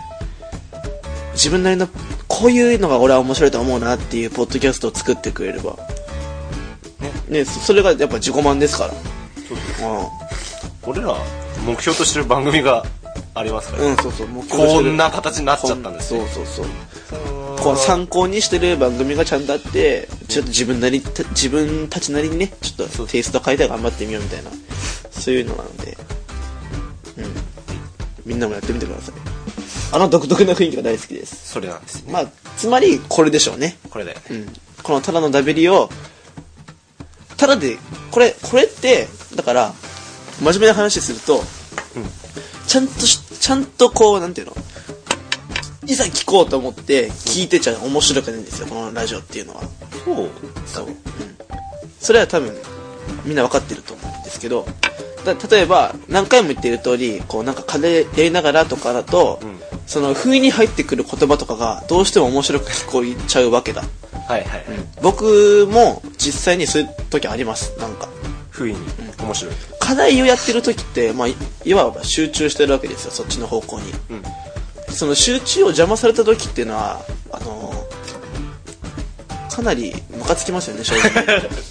[1.32, 1.88] 自分なりの
[2.38, 5.76] こういうのが俺は面白いと思うなっていうポッドキャストを作ってくれれば。
[7.28, 8.94] ねそそれがやっぱ自己満ですから。
[10.82, 11.16] 俺ら
[11.64, 12.84] 目標としてる番組が
[13.34, 17.22] ありますから、うん、うん、そうそうもうこんな形になっちゃったんですよそうそうそ
[17.54, 24.50] うこう参考にしてる番組がちゃんとあってちょっと自分なりた自分たちなりにねちょっとテイスト変えて頑張ってみようみたいな。
[25.10, 25.96] そういうのなので。
[27.18, 27.46] うん。
[28.26, 29.35] みんなもやってみてください
[29.92, 31.52] あの独特な雰囲気が大好きです。
[31.52, 32.12] それなんですね。
[32.12, 33.78] まあつまりこれでしょうね。
[33.90, 34.16] これで。
[34.30, 34.46] うん。
[34.82, 35.88] このただのダベリを
[37.36, 37.76] ただで
[38.10, 39.72] これこれってだから
[40.40, 41.42] 真面目な話すると、
[42.66, 44.52] ちゃんとしちゃんとこうなんていうの？
[45.86, 49.62] いざ聞こうと思って聞いてちゃ面白くないんですよこのラジオっていうのは。
[50.04, 50.30] そう。
[50.66, 50.96] そう、うん、
[52.00, 52.52] それは多分
[53.24, 54.66] みんな分かってると思うんですけど
[55.24, 59.55] だ例えば何回も言ってる通りこうなんか風やりながらとかだと、ん
[59.86, 63.82] その不意に入ってくる言葉とかがどうしても面白く聞こえちゃうわけだ。
[64.28, 64.64] はいはい、
[65.02, 67.78] 僕も実際にそういう時あります。
[67.78, 68.08] なんか。
[68.50, 68.78] 不意に。
[69.20, 69.54] 面白い。
[69.78, 73.10] 課題をやってる時って、まあ、いいわば集中してるわけですよ。
[73.10, 74.22] そっちの方向に、うん。
[74.92, 77.00] その集中を邪魔された時っていうのは
[77.30, 77.72] あの
[79.50, 81.10] かなりムカつきますよね正直。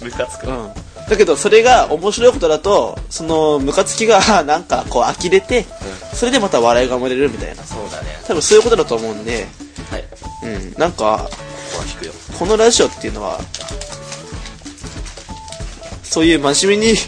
[0.02, 0.46] ムカつく。
[0.46, 0.70] うん
[1.08, 5.66] だけどそれが面白いことだとそのムカつきが なんかこう呆れて、
[6.12, 7.64] それでまた笑いが生まれるみたいな。
[7.64, 8.20] そうだね。
[8.26, 9.46] 多分そういうことだと思うんで。
[9.90, 10.04] はい。
[10.20, 10.74] こうん。
[10.76, 11.28] なんか
[12.38, 13.40] このラジオっていうのは
[16.02, 16.98] そういう真面目に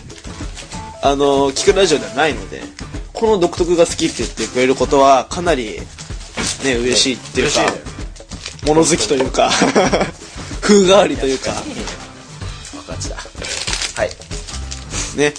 [1.03, 2.63] あの聞くラジオではないので
[3.13, 5.81] この独特が好きって言ってくれることはかなり
[6.65, 7.61] ね嬉しいっていうか
[8.65, 9.51] 物好きというか
[10.63, 11.53] 風変わりというか。
[12.89, 13.17] バカチだ
[13.99, 14.11] はい。
[15.19, 15.35] ね。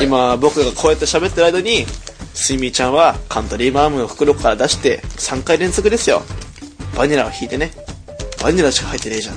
[0.00, 1.84] 今僕がこうやって喋ってる間に
[2.32, 6.22] スイミーちゃんはカントリーマームの袋から出して3回連続ですよ。
[6.96, 7.72] バニラを引いてね。
[8.42, 9.36] バニラしか入ってねえじゃん。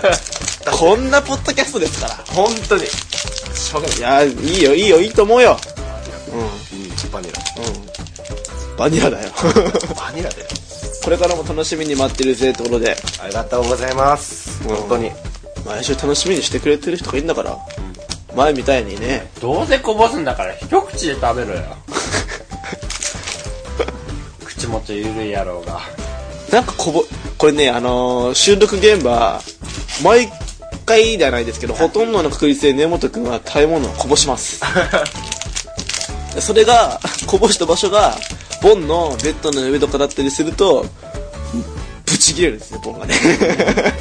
[0.72, 2.14] こんなポッドキャストですから。
[2.28, 2.86] 本当に。
[2.86, 3.98] しょうがない。
[3.98, 5.58] いやいいよいいよいいと思うよ。
[6.32, 7.10] うん。
[7.10, 7.38] バニラ
[8.78, 9.30] バニラだよ。
[9.94, 10.46] バニラだよ。
[11.04, 12.96] これからも楽しみに待ってるぜってことで。
[13.22, 14.60] ありがとうございます。
[14.64, 14.76] うん。
[14.76, 15.12] 本当に
[15.66, 17.56] 毎週楽しみにしてくれてる人がいるんだから、
[18.34, 19.30] 前みたいにね。
[19.40, 21.62] どうせこぼすんだから一口で食べろよ。
[24.44, 25.80] 口元ゆるいやろうが。
[26.52, 27.04] なんかこぼ
[27.36, 29.42] これねあのー収録現場
[30.02, 30.30] 毎
[30.86, 34.60] 回ではないですけどほとんどの確率で根本君は食べ物をこぼします。
[36.38, 38.16] それがこぼした場所が
[38.62, 40.86] ボンのベッドの上とかだったりすると
[42.04, 43.14] ブチ切れるんですねボンがね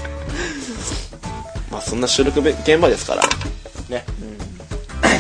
[1.76, 3.24] まあそんな収録現場ですから
[3.90, 4.06] ね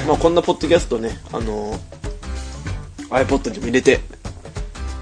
[0.07, 1.95] まあこんなポッドキャストね、あのー
[3.09, 3.99] iPod にも入れて、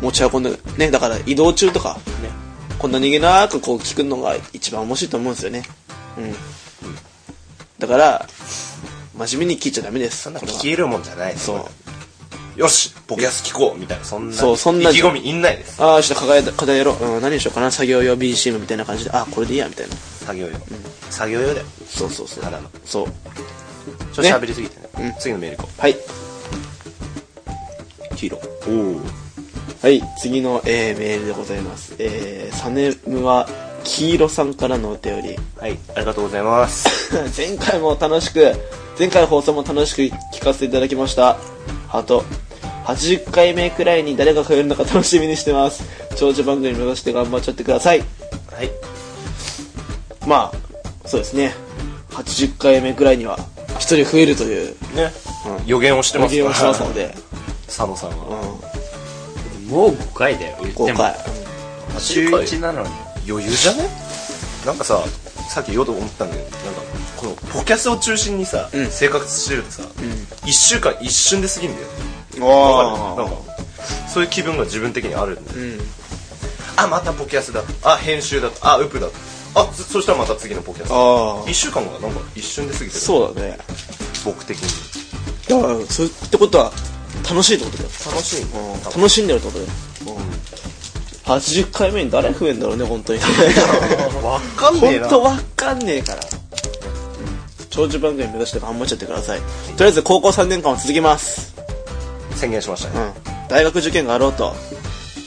[0.01, 2.29] 持ち運んで、ね、だから移動中とか、ね、
[2.77, 5.63] こんな逃げなくこう聞くのが一番面白いと思うんですよね。
[6.17, 6.33] うん。
[7.79, 8.27] だから、
[9.17, 10.23] 真面目に聞いちゃダメです。
[10.23, 12.59] そんなこれは消えるもんじゃないそう。
[12.59, 17.03] よしポキャス聞こうみたいなそんなそうそんな意気込みいんないですああ、ちょっと課題課題やろう。
[17.15, 17.71] うん、何にしようかな。
[17.71, 19.95] 作業用 BCM みたいな感じで、ああ、これでいいや、みたいな。
[20.25, 20.53] 作業用、
[21.09, 22.43] 作業用だよそうそうそう。
[22.43, 23.07] ただのそう。
[23.07, 24.89] ちょっと喋りすぎてね。
[24.99, 25.13] うん。
[25.19, 25.91] 次のメール行こはい。
[25.91, 25.95] う
[28.15, 28.37] 黄色。
[28.67, 29.23] おお
[29.81, 31.95] はい、次の、えーメールでございます。
[31.99, 33.47] えー、サネムは、
[33.83, 35.35] 黄色さんからのお便り。
[35.59, 35.77] はい。
[35.95, 37.13] ありがとうございます。
[37.35, 38.53] 前回も楽しく、
[38.97, 41.37] 前回放送も楽しく聞かせていただきました。
[41.89, 42.23] ハート。
[42.85, 45.83] 80回目くらいに誰が通るのか楽しみにしてます。
[46.15, 47.99] 長寿番組目指して頑張っちゃってください。
[48.51, 48.92] はい
[50.25, 51.53] まあ、そうですね。
[52.11, 53.37] 80回目くらいには、
[53.79, 55.11] 一人増えるという、ね、
[55.59, 55.65] うん。
[55.65, 57.15] 予言をしてます予言をしてますので、
[57.65, 58.17] 佐野さんうは、
[59.67, 60.89] ん、もう5回だよ言っても。
[60.89, 61.15] 5回。
[61.99, 62.89] 週1なのに
[63.29, 63.87] 余裕じゃね？
[64.65, 64.99] なんかさ
[65.49, 66.81] さっき言おうと思ったんだけどなんか
[67.17, 68.87] このポキャスを中心にさ、うん。
[68.87, 69.83] 生活してるとさ、
[70.45, 71.81] 一1週間一瞬で過ぎるんだ
[72.39, 72.47] よ。
[72.47, 73.27] わかる？
[73.27, 73.41] なんか
[74.07, 75.79] そういう気分が自分的にあるんだよ、うん。
[76.77, 77.61] あまたポキャスだ。
[77.83, 78.49] あ編集だ。
[78.61, 79.07] あウプだ
[79.55, 80.93] あそそしたらまた次のポキャスあ
[81.45, 81.53] 1あ。
[81.53, 83.57] 週間がなんか一瞬で過ぎてるそうだね。
[84.25, 84.63] 僕的に
[85.47, 86.71] だから、そうってことは、
[87.29, 87.89] 楽しいってことだよ。
[88.05, 89.71] 楽しいねうん楽しんでるってことだよ。
[91.25, 93.19] 80回目に誰増えんだろうね、本当に。
[94.23, 96.21] わかんねえな本当わかんねえから。
[97.69, 99.39] 長寿番組目指して頑張っちゃってください。
[99.39, 99.45] と
[99.79, 101.53] りあえず高校3年間は続けます。
[102.35, 103.47] 宣言しましたね、うん。
[103.47, 104.53] 大学受験があろうと、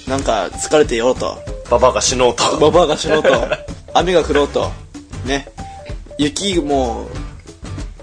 [0.07, 1.39] なんか疲れていようと、
[1.71, 3.31] ババアが死のうとババアが死のうと、
[3.99, 4.71] 雨が降ろうと、
[5.25, 5.49] ね。
[6.19, 7.09] 雪もう、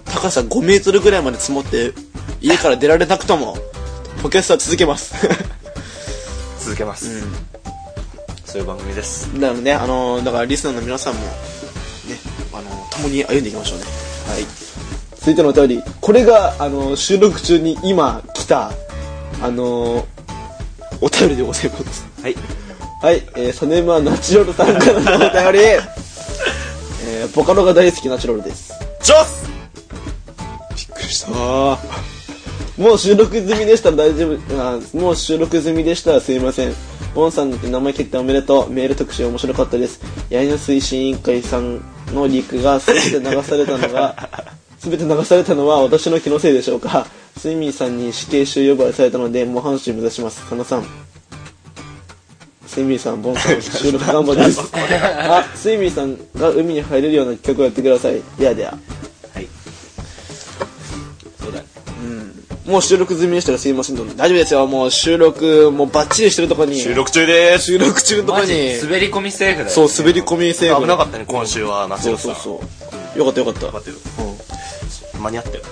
[0.06, 1.93] 高さ5メートルぐらいまで積もって、
[2.41, 3.58] 家から出られなくとも、
[4.21, 5.15] ポケストは続けます。
[6.60, 7.21] 続けます、
[8.45, 11.27] そういう番組ですだからね、あのーだからリスナーの皆さんも、ね、
[12.53, 13.86] あのー共に歩んでいきましょうね。
[14.29, 14.45] はい。
[15.19, 15.84] 続いてのお便り。
[15.99, 18.71] これが、あのー収録中に今来た、
[19.41, 20.06] あのー
[21.01, 22.06] お便りでございます。
[22.21, 22.62] はい
[23.04, 25.68] はい、えー、サネマナチュラルさんからのお便り。
[27.06, 28.72] えー、ボカロが大好きナチュラルです。
[29.02, 29.46] ジョス
[30.74, 31.28] びっくりした。
[31.28, 34.39] もう収録済みでしたら大丈夫。
[34.58, 36.74] あもう収録済みでしたらすいません。
[37.13, 38.70] ボンさんの名前決定おめでとう。
[38.70, 40.00] メール特集面白かったです。
[40.32, 41.82] 八重の推進委員会さん
[42.13, 44.30] のリークが全て流されたのが、
[44.80, 47.06] 全て流されたのは私の気のせいでしょうか。
[47.38, 50.39] スイミーさんに死刑囚呼ばれされたので、模範囚目指します。
[50.46, 51.03] かなさん。
[52.74, 54.62] スイミーさん、ボンさん、収録頑張りです。
[54.74, 58.18] あ、スイミーさんが海に入れるような企画をやってください。
[58.18, 58.76] いやでや。
[59.34, 59.48] はい
[61.40, 61.66] そうだね
[62.66, 64.06] もう収録済みでしたらすいませんと。
[64.06, 64.66] 大丈夫ですよ。
[64.66, 66.80] もう収録、もうバッチリしてるとこに。
[66.80, 68.80] 収録中でーす収録中のとこに。
[68.82, 70.82] 滑り込みセーフだよそう、滑り込みセーフ。
[70.82, 72.62] 危なかったね今週は夏そうそうそ
[73.16, 73.20] う。
[73.20, 73.68] よかったよかった。
[73.68, 74.22] 待ってよう
[75.20, 75.24] ん。
[75.24, 75.64] 間に合ったよ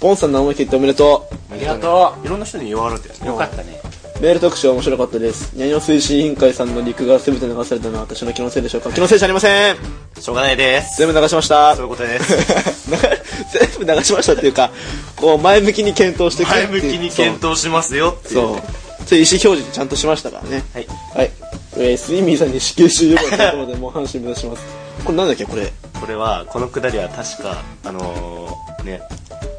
[0.00, 3.87] ボンさん名前決定おめでとありがといろんな人に言われてるうよかったねう。
[4.20, 5.54] メール特集面白かったです。
[5.54, 8.90] ニャニョ推進委員会さんの陸が全て流されたのは私の気のせいでしょうか？
[8.92, 9.76] 気のせいじゃありません
[10.20, 11.76] しょうがないです全部流しました。
[11.76, 12.90] そういうことです
[13.78, 14.70] 全部流しましたっていうか、
[15.14, 19.06] こう前向きに検討してくれ前向きに検討しますよっていうそう。
[19.06, 20.64] そういう意思表示ちゃんとしましたからね。
[20.74, 21.30] はいはい。
[21.76, 24.62] えー、スイミーさんに死刑囚呼ばれたところでもう阪神目指します。
[25.04, 25.44] これなんだっけ？
[25.44, 25.72] これ。
[26.00, 29.00] これはこのくだりは確かあのー、ね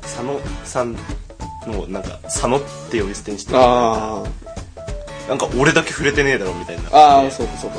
[0.02, 0.93] 佐野さん
[1.67, 4.24] のなんか佐野って呼び捨てにしてあ
[5.30, 6.96] なんか俺だけ触れてねえだろみたいになっあ。
[6.96, 7.78] てああ、そうかそうか。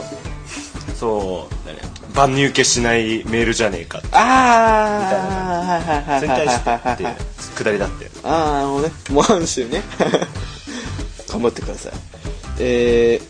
[0.97, 1.81] そうだね
[2.15, 7.17] 万入家しないメールじゃねえかああ、はいはいはいそれにはい対してってはいはい。
[7.57, 8.95] くだりだったよああ、なるほどね。
[9.11, 9.83] 模範囚ね。
[11.29, 11.93] 頑張ってください。
[12.59, 13.21] え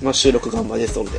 [0.00, 1.18] ー、まあ収録頑張りですので。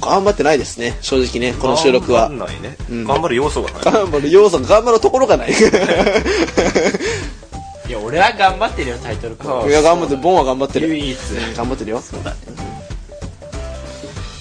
[0.00, 2.38] 頑張ってないですね、正直ね、この収録は頑。
[2.38, 5.52] 張んないね、ん頑張る要素がない頑張る要素が頑張るところがない。
[8.10, 10.20] 俺は頑張ってるよタイトルコールや、頑張ってる。
[10.20, 10.88] ボンは頑張ってる。
[10.88, 12.00] 唯一うん頑張ってるよ。
[12.00, 12.36] そうだね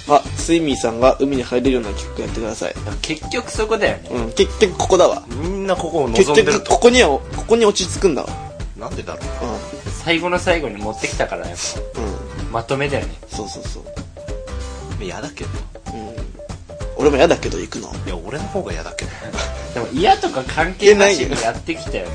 [0.10, 2.74] あ、スイミーさんが海に入れるような企画やってください。
[3.04, 5.22] 結局そこだよねうん、結局ここだわ。
[5.30, 8.30] みんなここを結局望んでるとここには、ここに落ち着くんだわ。
[8.76, 9.24] なんでだろう
[10.04, 11.58] 最後の最後に持ってきたからやっ
[11.96, 12.04] うん。
[12.04, 12.46] うん。
[12.48, 15.04] ぱまとめだよねそうそうそう。
[15.04, 15.50] 嫌だけど
[15.94, 16.16] うん。
[16.98, 17.92] 俺も嫌だけど行くの。
[18.08, 19.12] いや俺の方が嫌だけど
[19.76, 22.12] でも嫌とか関係なしにやってきたよね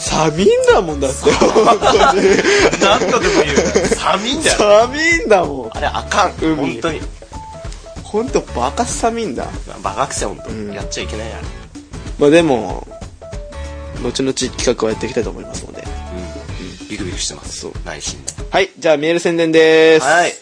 [0.00, 1.30] 寒いんだもんだって。
[2.80, 4.56] 何度でも言う寒いんだよ。
[4.58, 5.70] 寒いんだもん。
[5.72, 6.34] あれあかん。
[6.40, 6.56] 海。
[6.56, 7.00] 本当に。
[8.02, 9.46] ほんとバカ寒いんだ。
[9.82, 10.72] バカくせ本当、うん。
[10.72, 11.42] やっちゃいけないやれ。
[12.18, 12.86] まあでも、
[14.02, 15.82] 後々企画をやっていきたいと思いますので。
[15.82, 16.88] うん。
[16.88, 17.60] ビクビクしてます。
[17.60, 17.72] そう。
[17.84, 18.24] 内心。
[18.24, 20.06] ではい、じゃあメール宣伝です。
[20.06, 20.32] はい。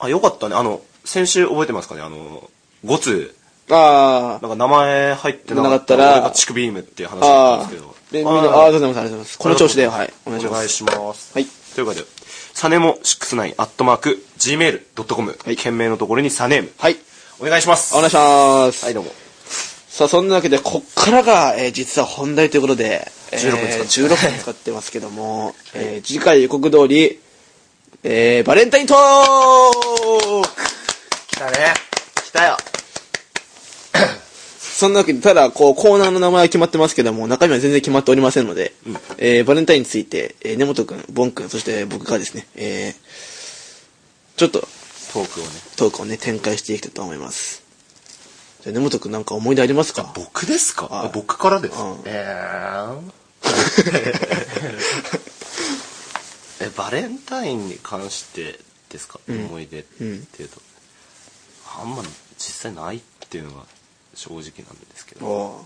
[0.00, 0.56] あよかったね。
[0.56, 2.02] あの先週覚えてますかね。
[2.02, 2.50] あの
[2.84, 3.34] 5通
[3.70, 9.18] あなんか名前入ってなかったたら俺が乳首ビームっていう話あ、だったんああですけど、でみんな、あありがとうございます、ありがとうござい。
[9.20, 9.38] ます。
[9.38, 10.52] この調子で、はい、お願いします。
[10.52, 11.32] お願いします。
[11.34, 11.46] はい。
[11.74, 12.06] ということで
[12.52, 15.56] サネモ69アットマーク gmail.com、はい。
[15.56, 16.70] 件名のところにサネーム。
[16.78, 16.96] はい。
[17.40, 17.94] お願いします。
[17.94, 18.84] お願いします。
[18.84, 19.10] はいどうも。
[19.88, 27.20] さあ、そんなわけで、こっからが、えー実は本題ということで、えー16分使って16分使ってますけども、えー次回予告通り、
[28.02, 30.48] えーバレンタイントーク。
[31.28, 31.74] 来たね。
[32.24, 32.56] 来たよ
[34.84, 38.74] そんなわけで、ただ、こう、コーナーの名前は決まってますけども、中身は全然決まっておりませんので、
[39.16, 42.94] えーバレンタインについて、えー根本くん、ボンくん、そして僕がですね、えー
[44.36, 45.50] ちょっと、トークをね。
[45.76, 47.62] トークをね、展開していきたいと思います。
[48.62, 50.12] じゃあ、根本くんなんか思い出ありますか？
[50.14, 50.86] 僕ですか？
[50.86, 51.06] はい。
[51.06, 51.96] あ僕からですうん。
[52.04, 53.00] えー。
[56.66, 58.58] えバレンタインに関して
[58.90, 59.32] ですか、ん。
[59.32, 60.60] 思い出っていうと、
[61.80, 62.02] あんま
[62.38, 63.62] 実際ないっていうのが
[64.14, 64.52] 正直なんで
[64.96, 65.64] すけど。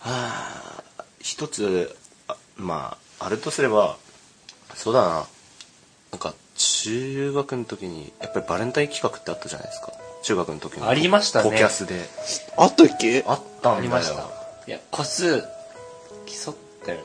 [0.00, 0.82] はあ
[1.20, 1.94] 一つ
[2.28, 3.96] あまああるとすれば
[4.74, 5.26] そうだな。
[6.12, 9.92] なんか中学の時にやっぱりバレンタイン企画ってあったじゃないですか。
[10.22, 11.50] 中学の時のありましたね。
[11.50, 12.08] ポキャスで。
[12.56, 13.24] あったっけ？
[13.26, 13.76] あったんだよ。
[13.76, 14.22] ありました。
[14.66, 17.04] いや個数競ったよね。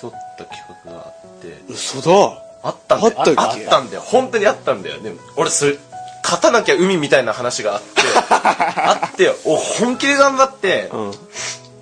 [0.00, 1.62] 競った企画があって。
[1.68, 2.42] 嘘だ。
[2.62, 3.14] あったんだよ。
[3.16, 3.40] あったっけ？
[3.40, 4.02] あったんだよ。
[4.02, 5.00] 本当にあったんだよ。
[5.00, 5.78] でも俺それ
[6.22, 7.88] 勝たなきゃ海みたいな話があって
[8.30, 11.12] あってお本気で頑張って、うん。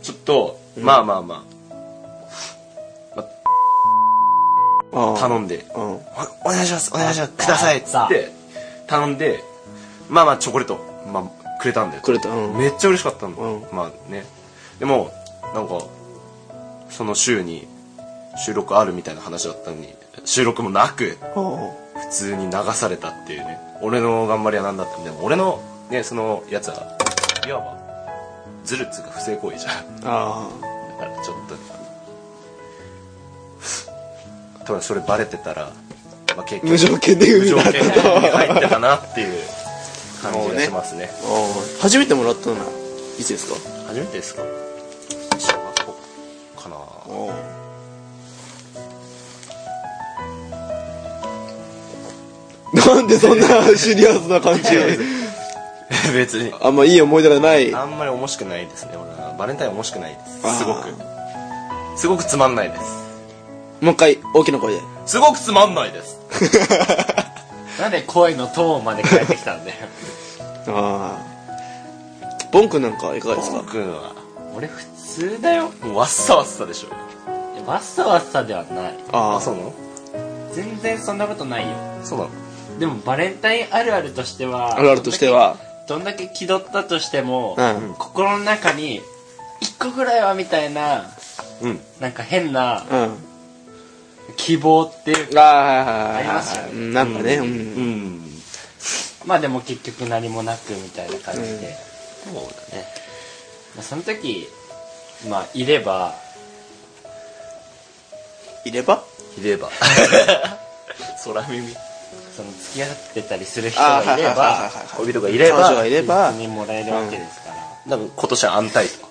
[0.02, 1.48] ちょっと、まあまあまあ。
[4.90, 5.82] あ頼んでうん。
[5.82, 6.00] お
[6.44, 8.32] お願いしますお願いしますくださいっつって
[8.86, 9.44] 頼んで
[10.08, 10.78] まあまあチョコレート、
[11.12, 12.02] まあ、くれたんだよ。
[12.02, 12.30] くれた。
[12.30, 12.56] うん。
[12.56, 13.66] めっちゃ嬉しかったんだ、うん。
[13.72, 14.24] まあね。
[14.78, 15.10] でも
[15.54, 15.82] なんか
[16.90, 17.66] その週に
[18.44, 21.18] 収録あるみたいな話だったのに収録もなく。
[21.34, 23.58] おう普通に流されたっていうね。
[23.82, 26.96] 俺の頑張りは何だったんでも俺のねそのやつは
[27.46, 27.78] いわば
[28.64, 29.72] ズルっつうか不正行為じゃん。
[30.04, 30.48] あ
[30.98, 31.54] だからちょっと
[34.64, 35.70] 多分それバレてたら、
[36.36, 39.28] まあ、結無条件で無条件で入ってたなっていう
[40.22, 41.10] 感じがしますね。
[41.24, 42.56] あ初めてもらったの
[43.18, 43.54] いつですか？
[43.88, 44.42] 初めてですか？
[45.38, 45.96] 小学校
[46.62, 46.76] かな
[52.72, 54.62] なんでそんなシリアスな感じ
[56.12, 56.52] 別に。
[56.60, 57.74] あんまいい思い出がない。
[57.74, 59.34] あんまり面白くないですね俺は。
[59.38, 60.58] バレンタイン面白くないです。
[60.58, 60.94] すごく。
[61.96, 62.82] すごくつまんないです。
[63.80, 64.80] もう一回大きな声で。
[65.06, 66.18] すごくつまんないです。
[67.80, 69.76] なんで声のトーンまで変えてきたんだよ。
[70.68, 71.38] ああ
[72.52, 73.58] ボン君なんかいかがですか？
[73.58, 74.12] 僕は
[74.54, 75.70] 俺普通だよ。
[75.82, 76.88] もうわっさわっさでしょ。
[77.56, 78.94] いやわっさわっさではない。
[79.12, 79.72] ああそうなの？
[80.52, 81.68] 全然そんなことないよ。
[82.04, 82.30] そうなの？
[82.78, 85.56] でもバレンタインあるあるとしてはあるあるとしては。
[85.88, 87.94] どんだけ気取ったとしても、うん。
[87.98, 89.00] 心の中に
[89.60, 91.06] 一個ぐらいはみたいな
[91.62, 91.80] うん。
[92.00, 93.16] なんか変なうん。
[94.36, 96.70] 希望っていうかああはいはいはいありますよね。
[96.72, 98.22] うんなんかねうん、うん。
[99.26, 101.46] まあでも結局何もなくみたいな感じで、
[102.26, 102.34] うん。
[102.34, 102.84] そうだね。
[103.74, 104.46] まあその時
[105.28, 106.14] まあいれば
[108.64, 109.02] いれば？
[109.38, 109.70] いれば。
[111.24, 111.74] 空耳
[112.38, 117.48] その付き合ってたりする人がいれば恋人がいれば彼女がいれば別にもらえるわけですか
[117.90, 118.08] ら、なん。
[118.08, 119.08] か今年は安泰と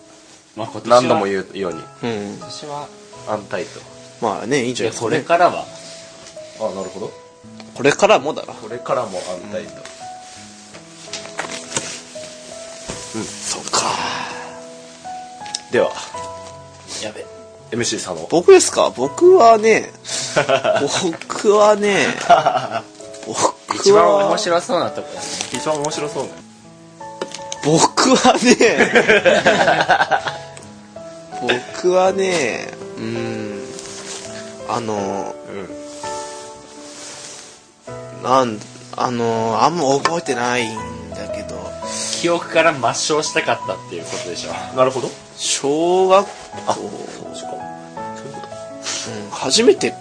[0.56, 1.80] まあ今年は何度も言うように。
[2.04, 2.34] うん。
[2.38, 2.88] 今年は
[3.28, 3.82] 安泰と
[4.22, 5.18] まあねいいんじゃないですかね。
[5.18, 5.66] れからは
[6.62, 7.12] あなるほど。
[7.76, 8.54] これからもだな。
[8.54, 9.72] これからも安泰と、
[13.24, 13.88] そっか。
[15.72, 15.92] では
[17.04, 17.26] やべ。
[17.72, 18.90] MC 佐野僕ですか？
[18.96, 19.92] 僕はね
[20.82, 22.97] 僕はね僕
[23.80, 25.60] 一番は面白そうなとこですね。
[25.60, 26.30] 一番面白そうね。
[27.64, 28.58] 僕はね
[31.76, 33.62] 僕はねうん
[34.70, 35.52] あのう
[38.22, 38.60] んなん
[38.96, 41.58] あのあんま覚えてないんだけど。
[42.20, 44.52] 記憶から抹消したかったっていうことでしょ。
[44.76, 45.12] なるほど。
[45.38, 46.32] 小学校。
[46.68, 46.92] あそうか。
[47.14, 47.60] そういうこ
[49.24, 49.94] うん初めて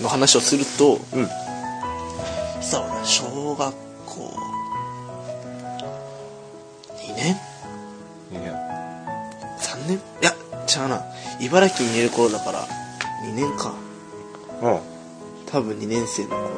[0.00, 1.28] の話をするととうん
[3.10, 3.74] 小学
[4.06, 4.20] 校。
[6.94, 7.36] 2年
[9.58, 9.96] ？3年。
[9.96, 11.02] いや違うな。
[11.40, 12.68] 茨城にいる頃だから
[13.24, 13.74] 2年か。
[14.62, 14.80] うん。
[15.46, 16.50] 多分2年生の頃。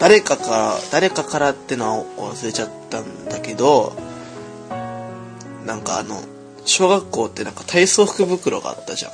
[0.00, 3.92] 誰かから誰かからってのは忘れちゃったんだけど
[5.64, 6.20] なんかあの
[6.64, 9.12] 小学校ってなんか体操服袋があったじゃん。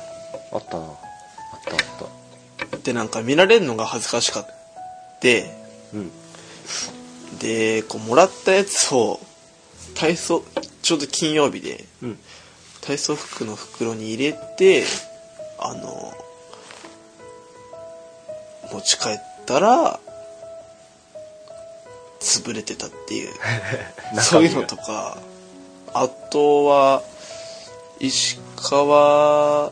[0.51, 0.83] あったな。
[0.83, 0.93] あっ
[1.63, 1.77] たあっ
[2.71, 2.77] た。
[2.77, 5.55] でなんか見られるのが恥ずかしかって。
[5.93, 6.11] うん
[7.39, 9.19] でこうもらったやつを
[9.95, 10.43] 体操
[10.81, 12.19] ちょうど金曜日でうん。
[12.81, 14.85] 体操服の袋に入れて
[15.59, 16.13] あの
[18.71, 19.99] 持ち帰ったら
[22.19, 23.33] 潰れてたっていう。
[24.15, 24.21] が。
[24.21, 25.17] そういうのとか。
[25.93, 27.01] あとは
[27.99, 29.71] 石川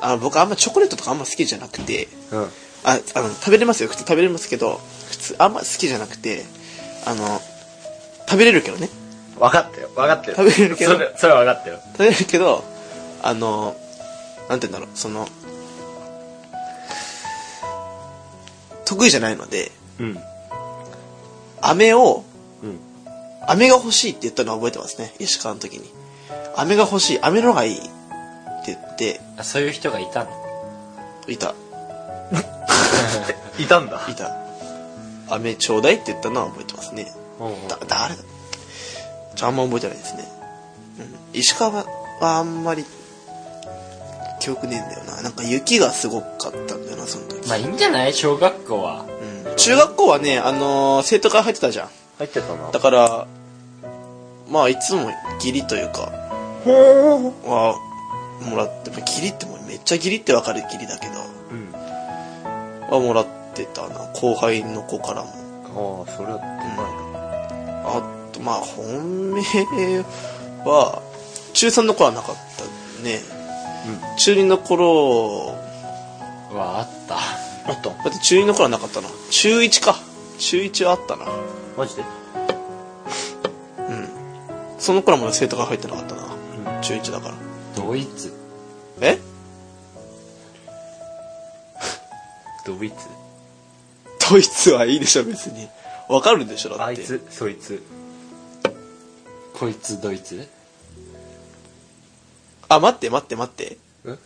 [0.00, 2.48] あ僕あんまチョコレートとかあんま好きじゃなくてうん
[2.84, 3.88] ああの食べれますよ。
[3.88, 6.44] 普通食べれますけど普通あんま好きじゃなくて
[7.06, 7.40] あの
[8.28, 8.88] 食べれるけどね。
[9.38, 10.92] 分かったよ分かったよ食べれるけど。
[10.94, 12.64] それそれは分かったよ食べれるけど
[13.22, 13.76] あの
[14.48, 14.88] なんて言うんだろう。
[14.96, 15.28] その
[18.84, 19.70] 得意じゃないので
[20.00, 20.18] うん。
[21.60, 22.24] 飴を
[22.62, 22.80] うん。
[23.46, 25.14] 飴が欲しいって言ったのは覚えてますね。
[25.18, 25.90] 石川の時に。
[26.56, 27.20] 飴が欲しい。
[27.20, 27.88] 飴の方がいいって
[28.66, 29.20] 言って。
[29.36, 30.30] あそういう人がいたの？
[31.28, 31.54] いた
[33.58, 34.00] いたんだ。
[34.08, 34.30] いた。
[35.30, 37.12] 飴ちょうだいって言ったのは覚えてますね。
[37.68, 38.20] だ誰だ
[39.34, 40.28] ちょあんま覚えてないですね、
[41.32, 41.86] うん、石川は
[42.20, 42.84] あんまり
[44.40, 45.22] 記憶ねえんだよな。
[45.22, 48.12] なんか雪がすごかったんだよなその時、まあいいんじゃない？
[48.12, 49.04] 小学校は。
[49.46, 51.88] うん、中学校はねあのー生徒会入ってたじゃん。
[52.18, 52.70] 入ってたな。
[52.70, 53.26] だから
[54.48, 56.12] まあいつも義理というか
[56.64, 57.74] ほーは
[58.42, 61.12] もらってまあ義理ってもうめっちゃ義理ってわかる義理だけど。
[61.14, 61.41] うん
[62.92, 64.06] はもらってたな。
[64.12, 66.04] 後輩の子からも。
[66.06, 67.88] ああそれはでかいな。
[67.88, 69.42] あとまあ本命
[70.64, 71.02] は
[71.54, 73.20] 中3の頃はなかったね。
[74.18, 75.54] 中2の頃
[76.52, 77.16] はあった。
[77.64, 79.08] あっただって中2の頃はなかったな。
[79.30, 79.96] 中1か。
[80.38, 81.26] 中1はあったな。
[81.76, 82.02] マジで？
[83.78, 84.08] うん。
[84.78, 87.34] その頃はまだ生徒が入ってなかったな、中1だから。
[87.76, 88.32] ドイツ
[89.00, 89.18] え？
[92.66, 92.96] ドイツ？
[94.30, 95.68] ドイツはいいでしょ別に。
[96.08, 96.84] わかるでしょだって。
[96.84, 97.26] あいつ？
[97.30, 97.82] そいつ。
[99.54, 100.48] こいつドイツ？
[102.68, 103.76] あ待って待って待って。
[104.06, 104.18] え？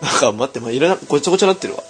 [0.00, 1.82] なんか待って、まあ、いろんなごちゃごちゃなってるわ。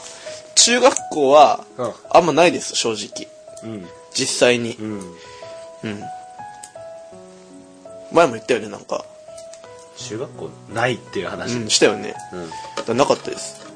[0.54, 1.92] 中学校はうん。
[2.10, 3.28] あんまないです正直。
[3.64, 3.86] うん。
[4.12, 4.76] 実際に。
[4.76, 5.00] うん。
[5.00, 6.02] うん。
[8.12, 9.04] 前も言ったよねなんか
[9.96, 11.56] 中学校ないっていう話。
[11.56, 12.14] うんしたよね。
[12.32, 12.84] うん。
[12.84, 13.66] だなかったです。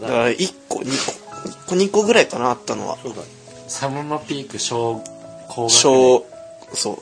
[0.00, 0.28] だから。
[0.28, 2.96] 1個2個1個2個ぐらいかなあったのは。
[3.02, 3.22] そうだ。
[3.22, 3.28] ね
[3.68, 5.02] サムのピーク小
[5.48, 5.82] 高学年。
[5.82, 6.26] 小
[6.72, 6.98] そう。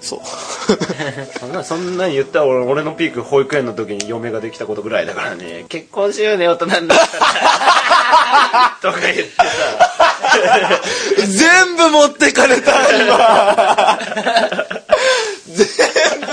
[0.00, 0.20] そう。
[1.38, 5.64] そんなそんなん言ったら俺俺のピーク保育園の時に嫁ができたことぐらいだからね。
[5.68, 8.78] 結婚しようね大人になったら。
[8.82, 9.44] とか言ってさ。
[11.26, 13.98] 全部持ってかれた今。
[15.54, 15.66] 全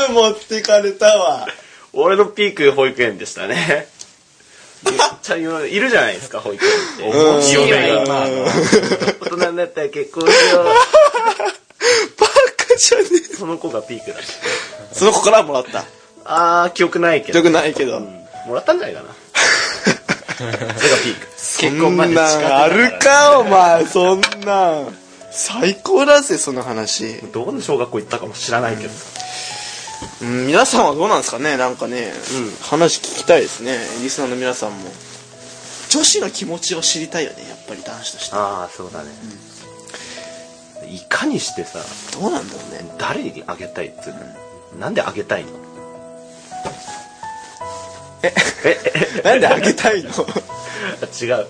[0.08, 1.48] 部持ってかれたわ。
[1.94, 3.88] 俺のピーク保育園でしたね。
[4.86, 7.04] めっちゃいるじゃないですか 保育園って。
[7.04, 10.66] 面白い大人になったら結婚しよう。
[10.66, 10.72] バ
[12.58, 13.36] カじゃねえ。
[13.36, 14.18] その子がピークだ
[14.94, 15.86] その子からもらった。
[16.26, 17.40] あー記憶ないけど。
[17.40, 18.04] よくないけど、うん。
[18.48, 19.10] もらったんじゃないかな。
[20.38, 21.28] それがピーク。
[21.60, 23.86] 結婚まであるかお前。
[23.86, 24.72] そんな。
[24.82, 24.98] ん
[25.32, 27.18] 最高だぜその話。
[27.34, 28.90] どこの小学校行ったかも知らないけど。
[28.90, 28.96] さ
[30.22, 32.52] うん皆さんはどうなんですかねなんかね、うん。
[32.62, 34.78] 話聞きたいですねリスナーの皆さんも。
[35.90, 38.36] 女子の気持ちを知りたいよねやっぱり男子として。
[38.36, 39.10] ああそうだね、
[40.88, 41.80] いかにしてさ
[42.20, 42.86] どうなんだろうね。
[43.00, 44.20] 誰にあげたいっつうの、
[44.80, 45.52] なんであげたいの？
[49.24, 50.10] なんであげたいの？
[51.20, 51.48] 違う。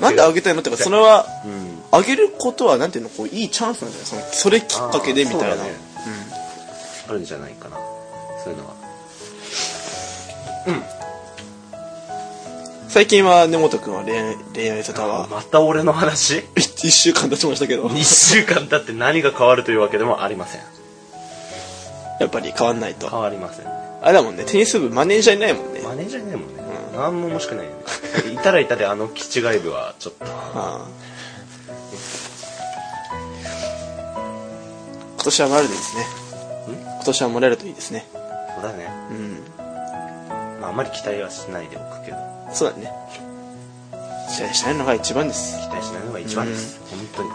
[0.00, 0.60] なんであげたいの？
[0.60, 1.82] ってかそれはうん。
[1.92, 3.10] あげることはなんていうの？
[3.10, 4.06] こういいチャンスなんじゃない？
[4.06, 5.70] そのそれきっかけでみたいな、あーそうだね。
[7.08, 7.76] あるんじゃないかな
[8.46, 8.76] そういうのは。
[12.88, 17.88] 最近は根本君は恋愛恋愛沙汰あはまた俺の話？1週間経ちましたけど。
[17.88, 20.60] 2週間経って何が変わるというわけでもありません。
[22.20, 23.10] やっぱり変わんないと。
[23.10, 23.66] 変わりません。
[23.66, 25.80] あれだもんねテニス部マネージャーいないもんね。
[25.82, 26.62] マネージャーいないもんね、
[26.94, 28.32] 何も面白くないよね。
[28.32, 30.24] いたらいたであの気違い部はちょっと。
[30.30, 30.86] ああ。
[35.16, 36.26] 今年は丸でいいですね。
[36.68, 38.06] 今年は漏れるといいですね
[38.56, 39.38] そうだね、うん。
[40.60, 42.16] まあ、あんまり期待はしないでおくけど。
[42.52, 42.90] そうだね。
[44.34, 45.60] 期待しないのが一番です。
[45.60, 47.28] 期待しないのが一番です、本当に。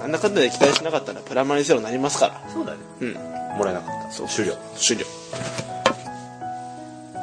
[0.00, 2.40] なんだかんだで期待しなかったらプラマイゼロになりますから。
[2.52, 2.78] そうだね。
[3.00, 3.12] うん。
[3.58, 4.10] もらえなかった。
[4.10, 4.56] そう終了。
[4.76, 5.04] 終了。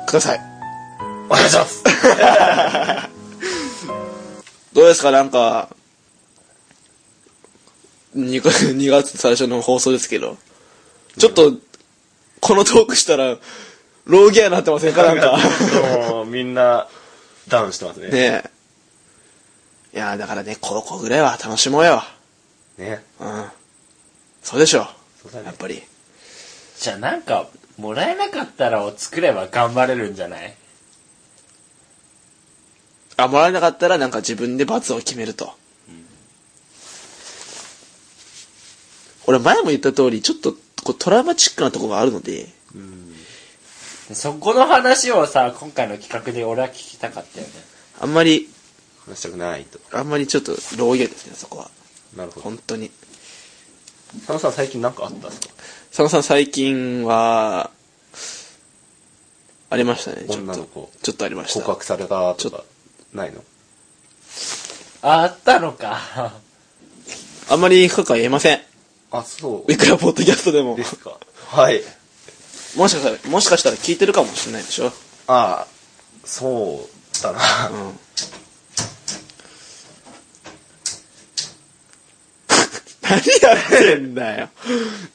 [0.05, 0.39] ください。
[1.29, 1.83] お願いします。
[4.73, 5.11] どうですか？
[5.11, 5.69] なんか
[8.15, 10.37] 2, 月2月最初の放送ですけど。
[11.17, 11.53] ちょっと
[12.45, 13.37] このトークしたら
[14.03, 15.01] ローギアになってませんか？
[15.03, 15.37] なんか
[16.11, 16.89] もうみんな
[17.47, 18.09] ダウンしてますね。
[18.09, 18.43] ね
[19.93, 19.97] え。
[19.97, 22.03] いやだからね高校ぐらいは楽しもうよ。
[22.77, 23.01] ね。
[23.21, 23.45] うん。
[24.41, 24.85] そうでしょ
[25.21, 25.45] そうだね。
[25.45, 25.81] やっぱり。
[26.77, 30.53] じゃあなんかもらえなかったらを作れば頑張れるんじゃない？
[33.15, 35.53] あ、もらえなかったらなんか自分で罰を決めると。
[39.27, 42.47] 俺前も言った通り、ちょっとこうトラウマチックなところがあるので、
[44.13, 47.53] そこの話をさ、今回の企画で俺は聞きたかったよね。
[48.01, 48.49] あんまり、
[49.07, 49.79] 話したくないと。
[49.91, 51.71] あんまりちょっと牢屋ですね、そこは。
[52.15, 52.41] なるほど。
[52.41, 52.91] 本当に。
[54.27, 55.47] 佐野さん最近なんかあったんですか？
[55.89, 57.71] 佐野さん最近は、
[59.69, 60.91] ありましたね、ちょっと女の子。
[61.01, 61.59] ちょっとありました。
[61.61, 62.63] 告白されたちょっとか、
[63.13, 63.43] ないの？
[65.01, 66.33] あ、あったのか。
[67.49, 68.61] あんまり深くは言えません。
[69.13, 70.83] あ、そういくらポッドキャストでもで。
[70.83, 71.17] すか。
[71.47, 71.81] はい。
[72.75, 74.87] もしかしたら、もしかしたら聞いてるかもしれないでしょ。
[75.27, 75.67] ああ、
[76.25, 76.87] そ
[77.19, 77.39] うだな。
[77.69, 77.99] うん。
[83.03, 84.49] 何やってんだよ。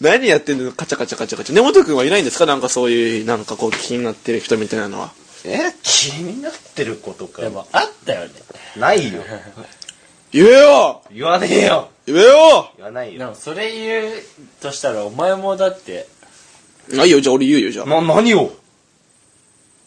[0.00, 1.54] 何やってんのカチャカチャカチャカチャ。
[1.54, 2.46] 根本くんはいないんですか？
[2.46, 5.12] なんかそういう、なんかこう気になってる人みたいなのは。
[5.44, 5.58] え？
[5.82, 7.48] 気になってることかで。
[7.48, 8.30] も、あったよね。
[8.76, 9.24] ないよ。
[10.32, 11.88] 言えよ言わねえよ。
[12.06, 13.18] 言えよ言わないよ。
[13.18, 14.12] でも、それ言う
[14.60, 16.06] としたら、お前もだって、
[16.98, 17.86] あ、いいよ、じゃあ俺言うよ、じゃあ。
[17.86, 18.52] な、何を？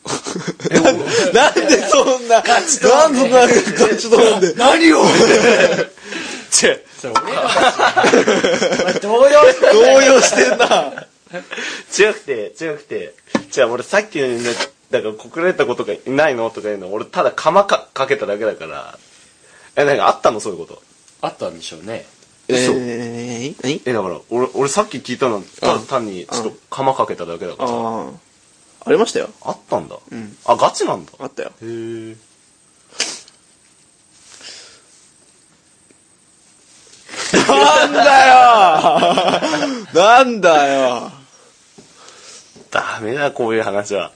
[1.34, 2.50] なんでそんな、な
[3.08, 4.10] んでそんなガチ
[4.42, 4.54] で。
[4.56, 5.04] 何を？
[7.02, 11.08] それ俺ら動揺した動揺してんな。
[11.98, 13.14] 違くて、違くて。
[13.50, 14.38] じゃあ俺さっきのね、
[14.92, 16.50] だから告られたことがいないの？
[16.50, 18.98] とか言うの、俺ただ釜かかけただけだから。
[19.76, 20.82] え、なんかあったのそういうこと？
[21.22, 22.06] あったんでしょうね。
[22.48, 27.70] え嘘ー、何え、だから、俺、俺さっき聞いたの、たうん単にちょっと釜かけただけだから。
[27.70, 28.10] ああ。
[28.84, 29.30] ありましたよ。
[29.44, 29.98] あったんだ。
[30.12, 30.36] うん。
[30.46, 31.12] あ、ガチなんだ。
[31.20, 31.50] あったよ。
[31.50, 32.16] へえ。
[37.48, 41.12] なんだよなんだよ
[42.72, 44.12] ダメだ、こういう話は。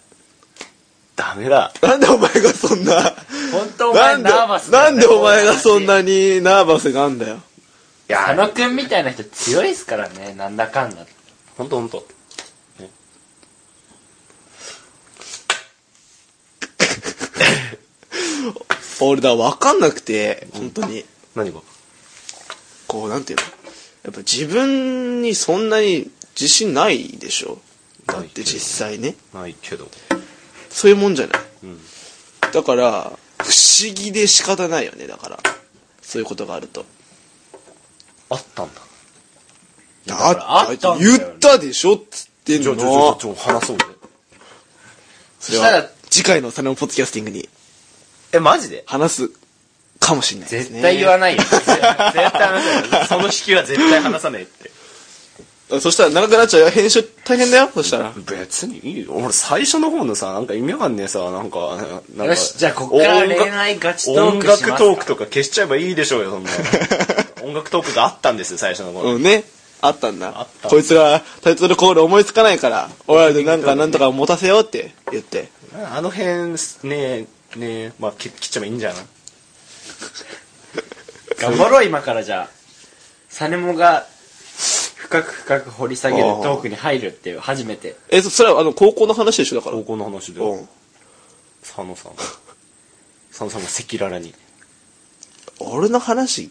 [1.16, 1.72] ダメだ。
[1.82, 3.14] なんでお前がそんな、
[3.52, 7.36] 本当お前なんで、ナーバスだよねなんでお前がそんなにナーバスなんだよ。
[8.08, 11.06] いや佐野くんみたいな人強いっすからね、なんだかんだ。
[11.58, 12.06] ほんとほんと。
[19.02, 21.04] 俺だ、わかんなくて、本当に。
[21.36, 21.60] 何が？
[22.88, 23.44] こう、なんていうの？
[24.04, 27.60] やっぱ自分にそんなに自信ないでしょ？
[28.06, 29.16] だって実際ね。
[29.34, 29.90] ないけど。
[30.70, 31.42] そういうもんじゃない。
[31.64, 31.80] うん。
[32.54, 35.40] だから、不思議で仕方ないよね、だから。
[36.02, 36.86] そういうことがあると。
[38.30, 38.82] あったんだ。
[40.12, 40.32] あ
[40.72, 43.16] ったんだよ言ったでしょっつってんちょ、ちょ、ちょ、の。
[43.16, 43.86] ちょ、話そうぜ。
[45.40, 47.50] そしたらは、次回のサネモポッドキャスティングに
[48.32, 48.84] え、マジで？
[48.88, 49.32] 話す
[50.00, 50.58] かもしれないね。
[50.60, 51.44] 絶対言わないよ。
[51.44, 52.52] 絶対話さ
[52.92, 53.08] ない。
[53.08, 54.48] その引きは絶対話さない
[55.68, 56.70] そしたら長くなっちゃうよ。
[56.70, 57.70] 編集大変だよ。
[57.74, 58.14] そしたら。
[58.30, 59.14] 別にいいよ。
[59.14, 61.78] 俺最初の方のさ、なんか意味わかんねえさ、なんか、
[62.16, 66.50] なんかよしじゃあこっから恋愛ガチトークしますか音楽トークとか消しちゃえばいいでしょうよ、そんな。
[67.44, 69.14] 音楽トークがあったんですよ、最初の頃。
[69.16, 69.44] うんね。
[69.82, 70.28] あったんだ。
[70.36, 75.50] あったこいつがタイトルコール思いつかないから、俺らでなんかなんとか持たせようって言って。
[75.92, 77.28] あの辺、ねえ、ね
[77.62, 79.06] え、まあ、切切っちゃえばいいんじゃない？
[81.42, 82.50] 頑張ろう、今からじゃあ。
[83.30, 84.06] サネモが
[85.06, 87.96] 深く深く掘り下げるトークに入るっていう、初めて。
[88.10, 89.78] え、そそれはあの高校の話でしょだから。
[89.78, 90.42] 高校の話で。
[90.42, 90.70] うん。
[91.62, 92.14] 佐野さん。
[93.30, 94.34] 佐野さんが赤裸々に。
[95.60, 96.50] 俺の話聞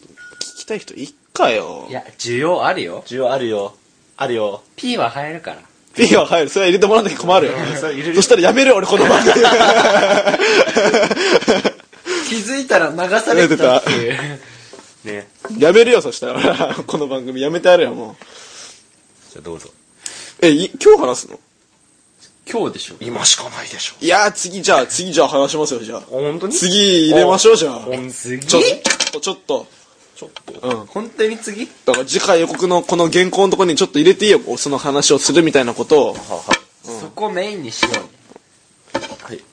[0.59, 1.91] きたい人いっかよい。
[1.91, 3.03] や、需要あるよ。
[3.05, 3.75] 需要あるよ。
[4.17, 4.63] あるよ。
[4.75, 5.57] P は入るから。
[5.93, 6.49] P は入る。
[6.49, 7.53] それは入れてもらわなきゃ困るよ。
[7.79, 9.33] それ入れるそしたらやめるよ、俺この番組。
[12.27, 14.39] 気づいたら流されてたっていう。
[15.05, 15.27] ね
[15.57, 16.75] やめるよ、そしたら。
[16.85, 18.15] この番組やめてやるよ、も
[19.31, 19.69] じゃあどうぞ。
[20.41, 20.45] う。
[20.45, 21.39] え、い今日話すの？
[22.49, 22.95] 今日でしょ。
[22.99, 23.95] 今しかないでしょ。
[24.01, 26.01] いやー、次じゃあ、次じゃあ話しますよ、じゃあ。
[26.09, 26.53] 本当に？
[26.53, 27.87] 次入れましょう、じゃあ。
[28.11, 28.63] 次ちょっ
[29.11, 29.67] と、ちょっと。
[30.15, 30.67] ちょっと。
[30.67, 30.85] うん。
[30.87, 31.69] 本当に次？
[31.85, 36.13] だから次回予告のこの原稿のところにちょっと入れていいよ、その話をするみたいなことを。
[36.13, 36.43] はは。
[36.83, 37.99] そこメインにしようね。
[39.23, 39.43] はい。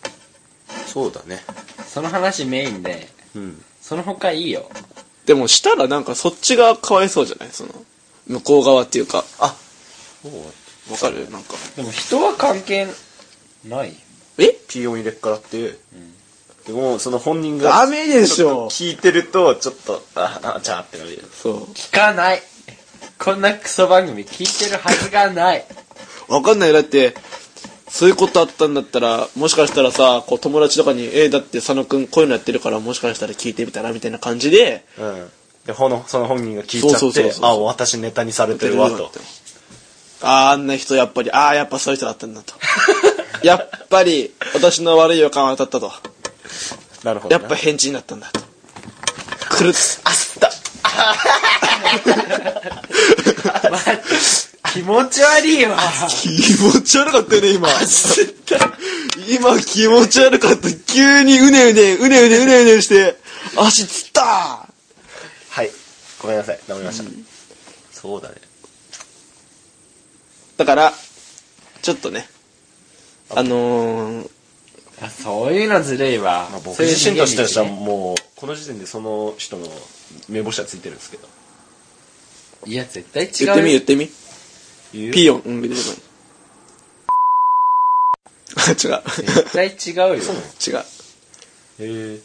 [0.87, 1.43] そうだね。
[1.89, 3.65] その話メインで、うん。
[3.81, 4.71] その他いいよ。
[5.27, 7.51] でもしたらなんかそっちがかわいそうじゃない？
[7.53, 7.71] その、
[8.27, 9.25] 向こう側っていうか。
[9.39, 9.55] あ、
[10.91, 11.31] わかる？
[11.31, 11.55] なんか。
[11.77, 12.87] でも人は関係
[13.69, 13.95] ない？
[14.39, 14.49] え？
[14.69, 15.79] ピー音入れっからって、
[16.67, 22.43] でもその本人がダメでしちょ聞いてるとちょっとああじゃあってなるよそ聞かない。
[23.19, 25.65] こんなクソ番組聞いてるはずがない。
[26.29, 26.33] う。
[26.33, 26.73] わかんない。
[26.73, 27.15] だって、
[27.93, 35.31] そういうことあったんだったら、もしかしたらさ、こう友達とかに、えー、だって佐野くんこういうのやってるから、もしかしたら聞いてみたらみたいな感じで、うん。
[35.67, 39.13] でほのその本人が聞いちゃってそうそうそうそうあ私ネタにされてるわと。
[40.23, 42.55] あーあんな人やっぱり、ああ、やっぱそういう人だったんだと。
[43.45, 45.93] やっぱり、私の悪い予感は当たったと。
[47.05, 47.43] なるほどね。
[47.43, 48.41] やっぱ返事になったんだと。
[49.51, 50.01] くるっあす
[50.39, 50.51] った
[54.73, 55.79] 気持ち悪いわ。
[56.09, 57.69] 気持ち悪かったよね今。
[59.29, 60.73] 今気持ち悪かった。
[60.73, 63.17] 急にうねうねうねうねうねうねして
[63.57, 64.23] 足つった。
[64.23, 65.71] はい。
[66.21, 66.59] ごめんなさい。
[66.67, 67.11] 治りました、
[67.93, 68.37] そうだね。
[70.57, 70.93] だから
[71.83, 72.27] ちょっとね
[73.35, 74.31] あのー、
[75.03, 76.49] あそういうのずるいわ。
[76.51, 79.67] まあ、僕自身としてはもうこの時点でその人の
[80.29, 81.29] 目星はついてるんですけど。
[82.65, 83.33] いや、絶対違う。
[83.47, 84.09] 言ってみ言ってみ
[84.93, 86.13] ピーヨンうん出てこない
[88.55, 88.77] あ違う。
[88.77, 90.23] 絶対違うよ。
[90.67, 90.77] 違う。
[90.79, 92.21] へえ。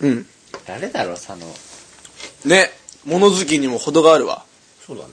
[0.00, 0.26] うん。
[0.66, 1.36] 誰だろう、佐野。
[2.44, 2.70] ね。
[3.04, 4.44] 物好きにも程があるわ。
[4.84, 5.10] そうだね。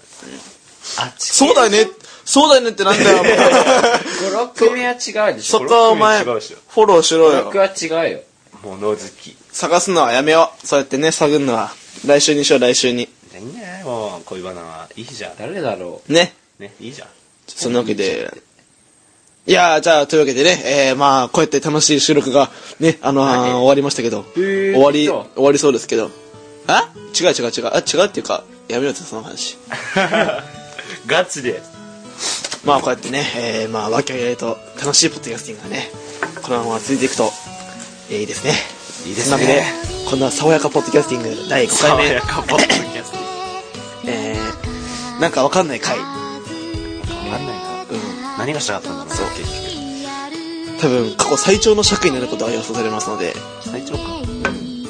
[0.97, 1.87] あ、ちそうだよね。
[2.25, 3.25] そうだよねってなんだよもう。
[3.33, 5.59] 5、6組は違うでしょ。
[5.59, 6.33] そこはお前フォ
[6.85, 7.45] ローしろよ。
[7.45, 8.21] 僕は違うよ。
[8.63, 9.35] 物好き。
[9.51, 10.67] 探すのはやめよう。
[10.67, 11.73] そうやってね探るのは。
[12.05, 13.09] 来週にしよう来週に
[13.89, 15.37] もう恋バナはいいじゃん。
[15.37, 16.33] 誰だろね。
[16.59, 17.07] ねいいじゃん。
[17.47, 18.31] そんなわけで。
[19.47, 23.51] いやーじゃあというわけでねえー、まあこうやって楽しい収録がねあのーはい。
[23.51, 24.21] 終わりましたけど。
[24.21, 26.11] ー終わりそう終わりそうですけど。
[26.67, 26.91] あ？
[27.19, 27.67] 違う違う違う。
[27.67, 29.57] あ違うっていうかやめようってその話。
[31.07, 31.63] ガチで。
[32.63, 35.89] まあこうやってね、えー、まあ、わけあいあいと楽しいポッドキャスティングがね、
[36.43, 37.31] このまま続いていくと、
[38.11, 38.53] えーいいですね。
[39.07, 39.37] いいですね。
[39.37, 39.61] そんなわ
[39.93, 42.07] けで、こんな爽やかポッドキャスティング第5回目。
[42.07, 43.08] 爽や、かポッドキャス
[45.19, 45.99] なんかわかんない回。
[45.99, 47.85] わかんないなう
[48.35, 48.37] ん。
[48.37, 54.21] 何がしたかったんだろうそう結局多分、過去最長の尺になることが予想されますので、最長か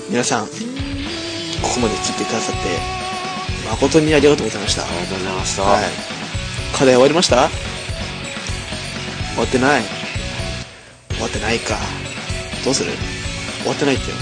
[0.09, 0.51] 皆さん、こ
[1.73, 2.61] こまで聞いてくださって、
[3.69, 4.83] 誠にありがとうございました。
[4.83, 5.83] ありがとうございました、はい。
[6.73, 7.49] 課題終わりました？
[9.33, 9.83] 終わってない。
[11.09, 11.75] 終わってないか。
[12.63, 12.91] どうする？
[13.61, 14.15] 終わってないってよ。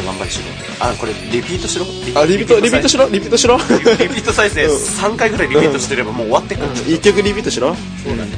[0.00, 0.44] もう一頑張りしろ
[0.80, 1.84] あこれリピートしろ？
[2.20, 3.08] あ、リピート、リピートしろ？
[3.08, 3.58] リピートしろ？
[3.58, 3.62] リ
[4.08, 7.74] ピート再生3回ぐらいリピートしてればもう終わってくる一曲リピートしろ？
[7.74, 8.32] そうだね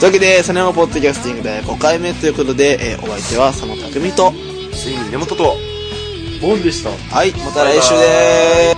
[0.00, 4.32] というわけで、サネマポッドキャスティングで5回目ということで、えーお相手は佐野匠と、
[4.72, 5.56] ついに根元と。
[6.38, 6.40] う。
[6.40, 6.90] ボンでした。
[6.90, 8.77] はい、また来週でー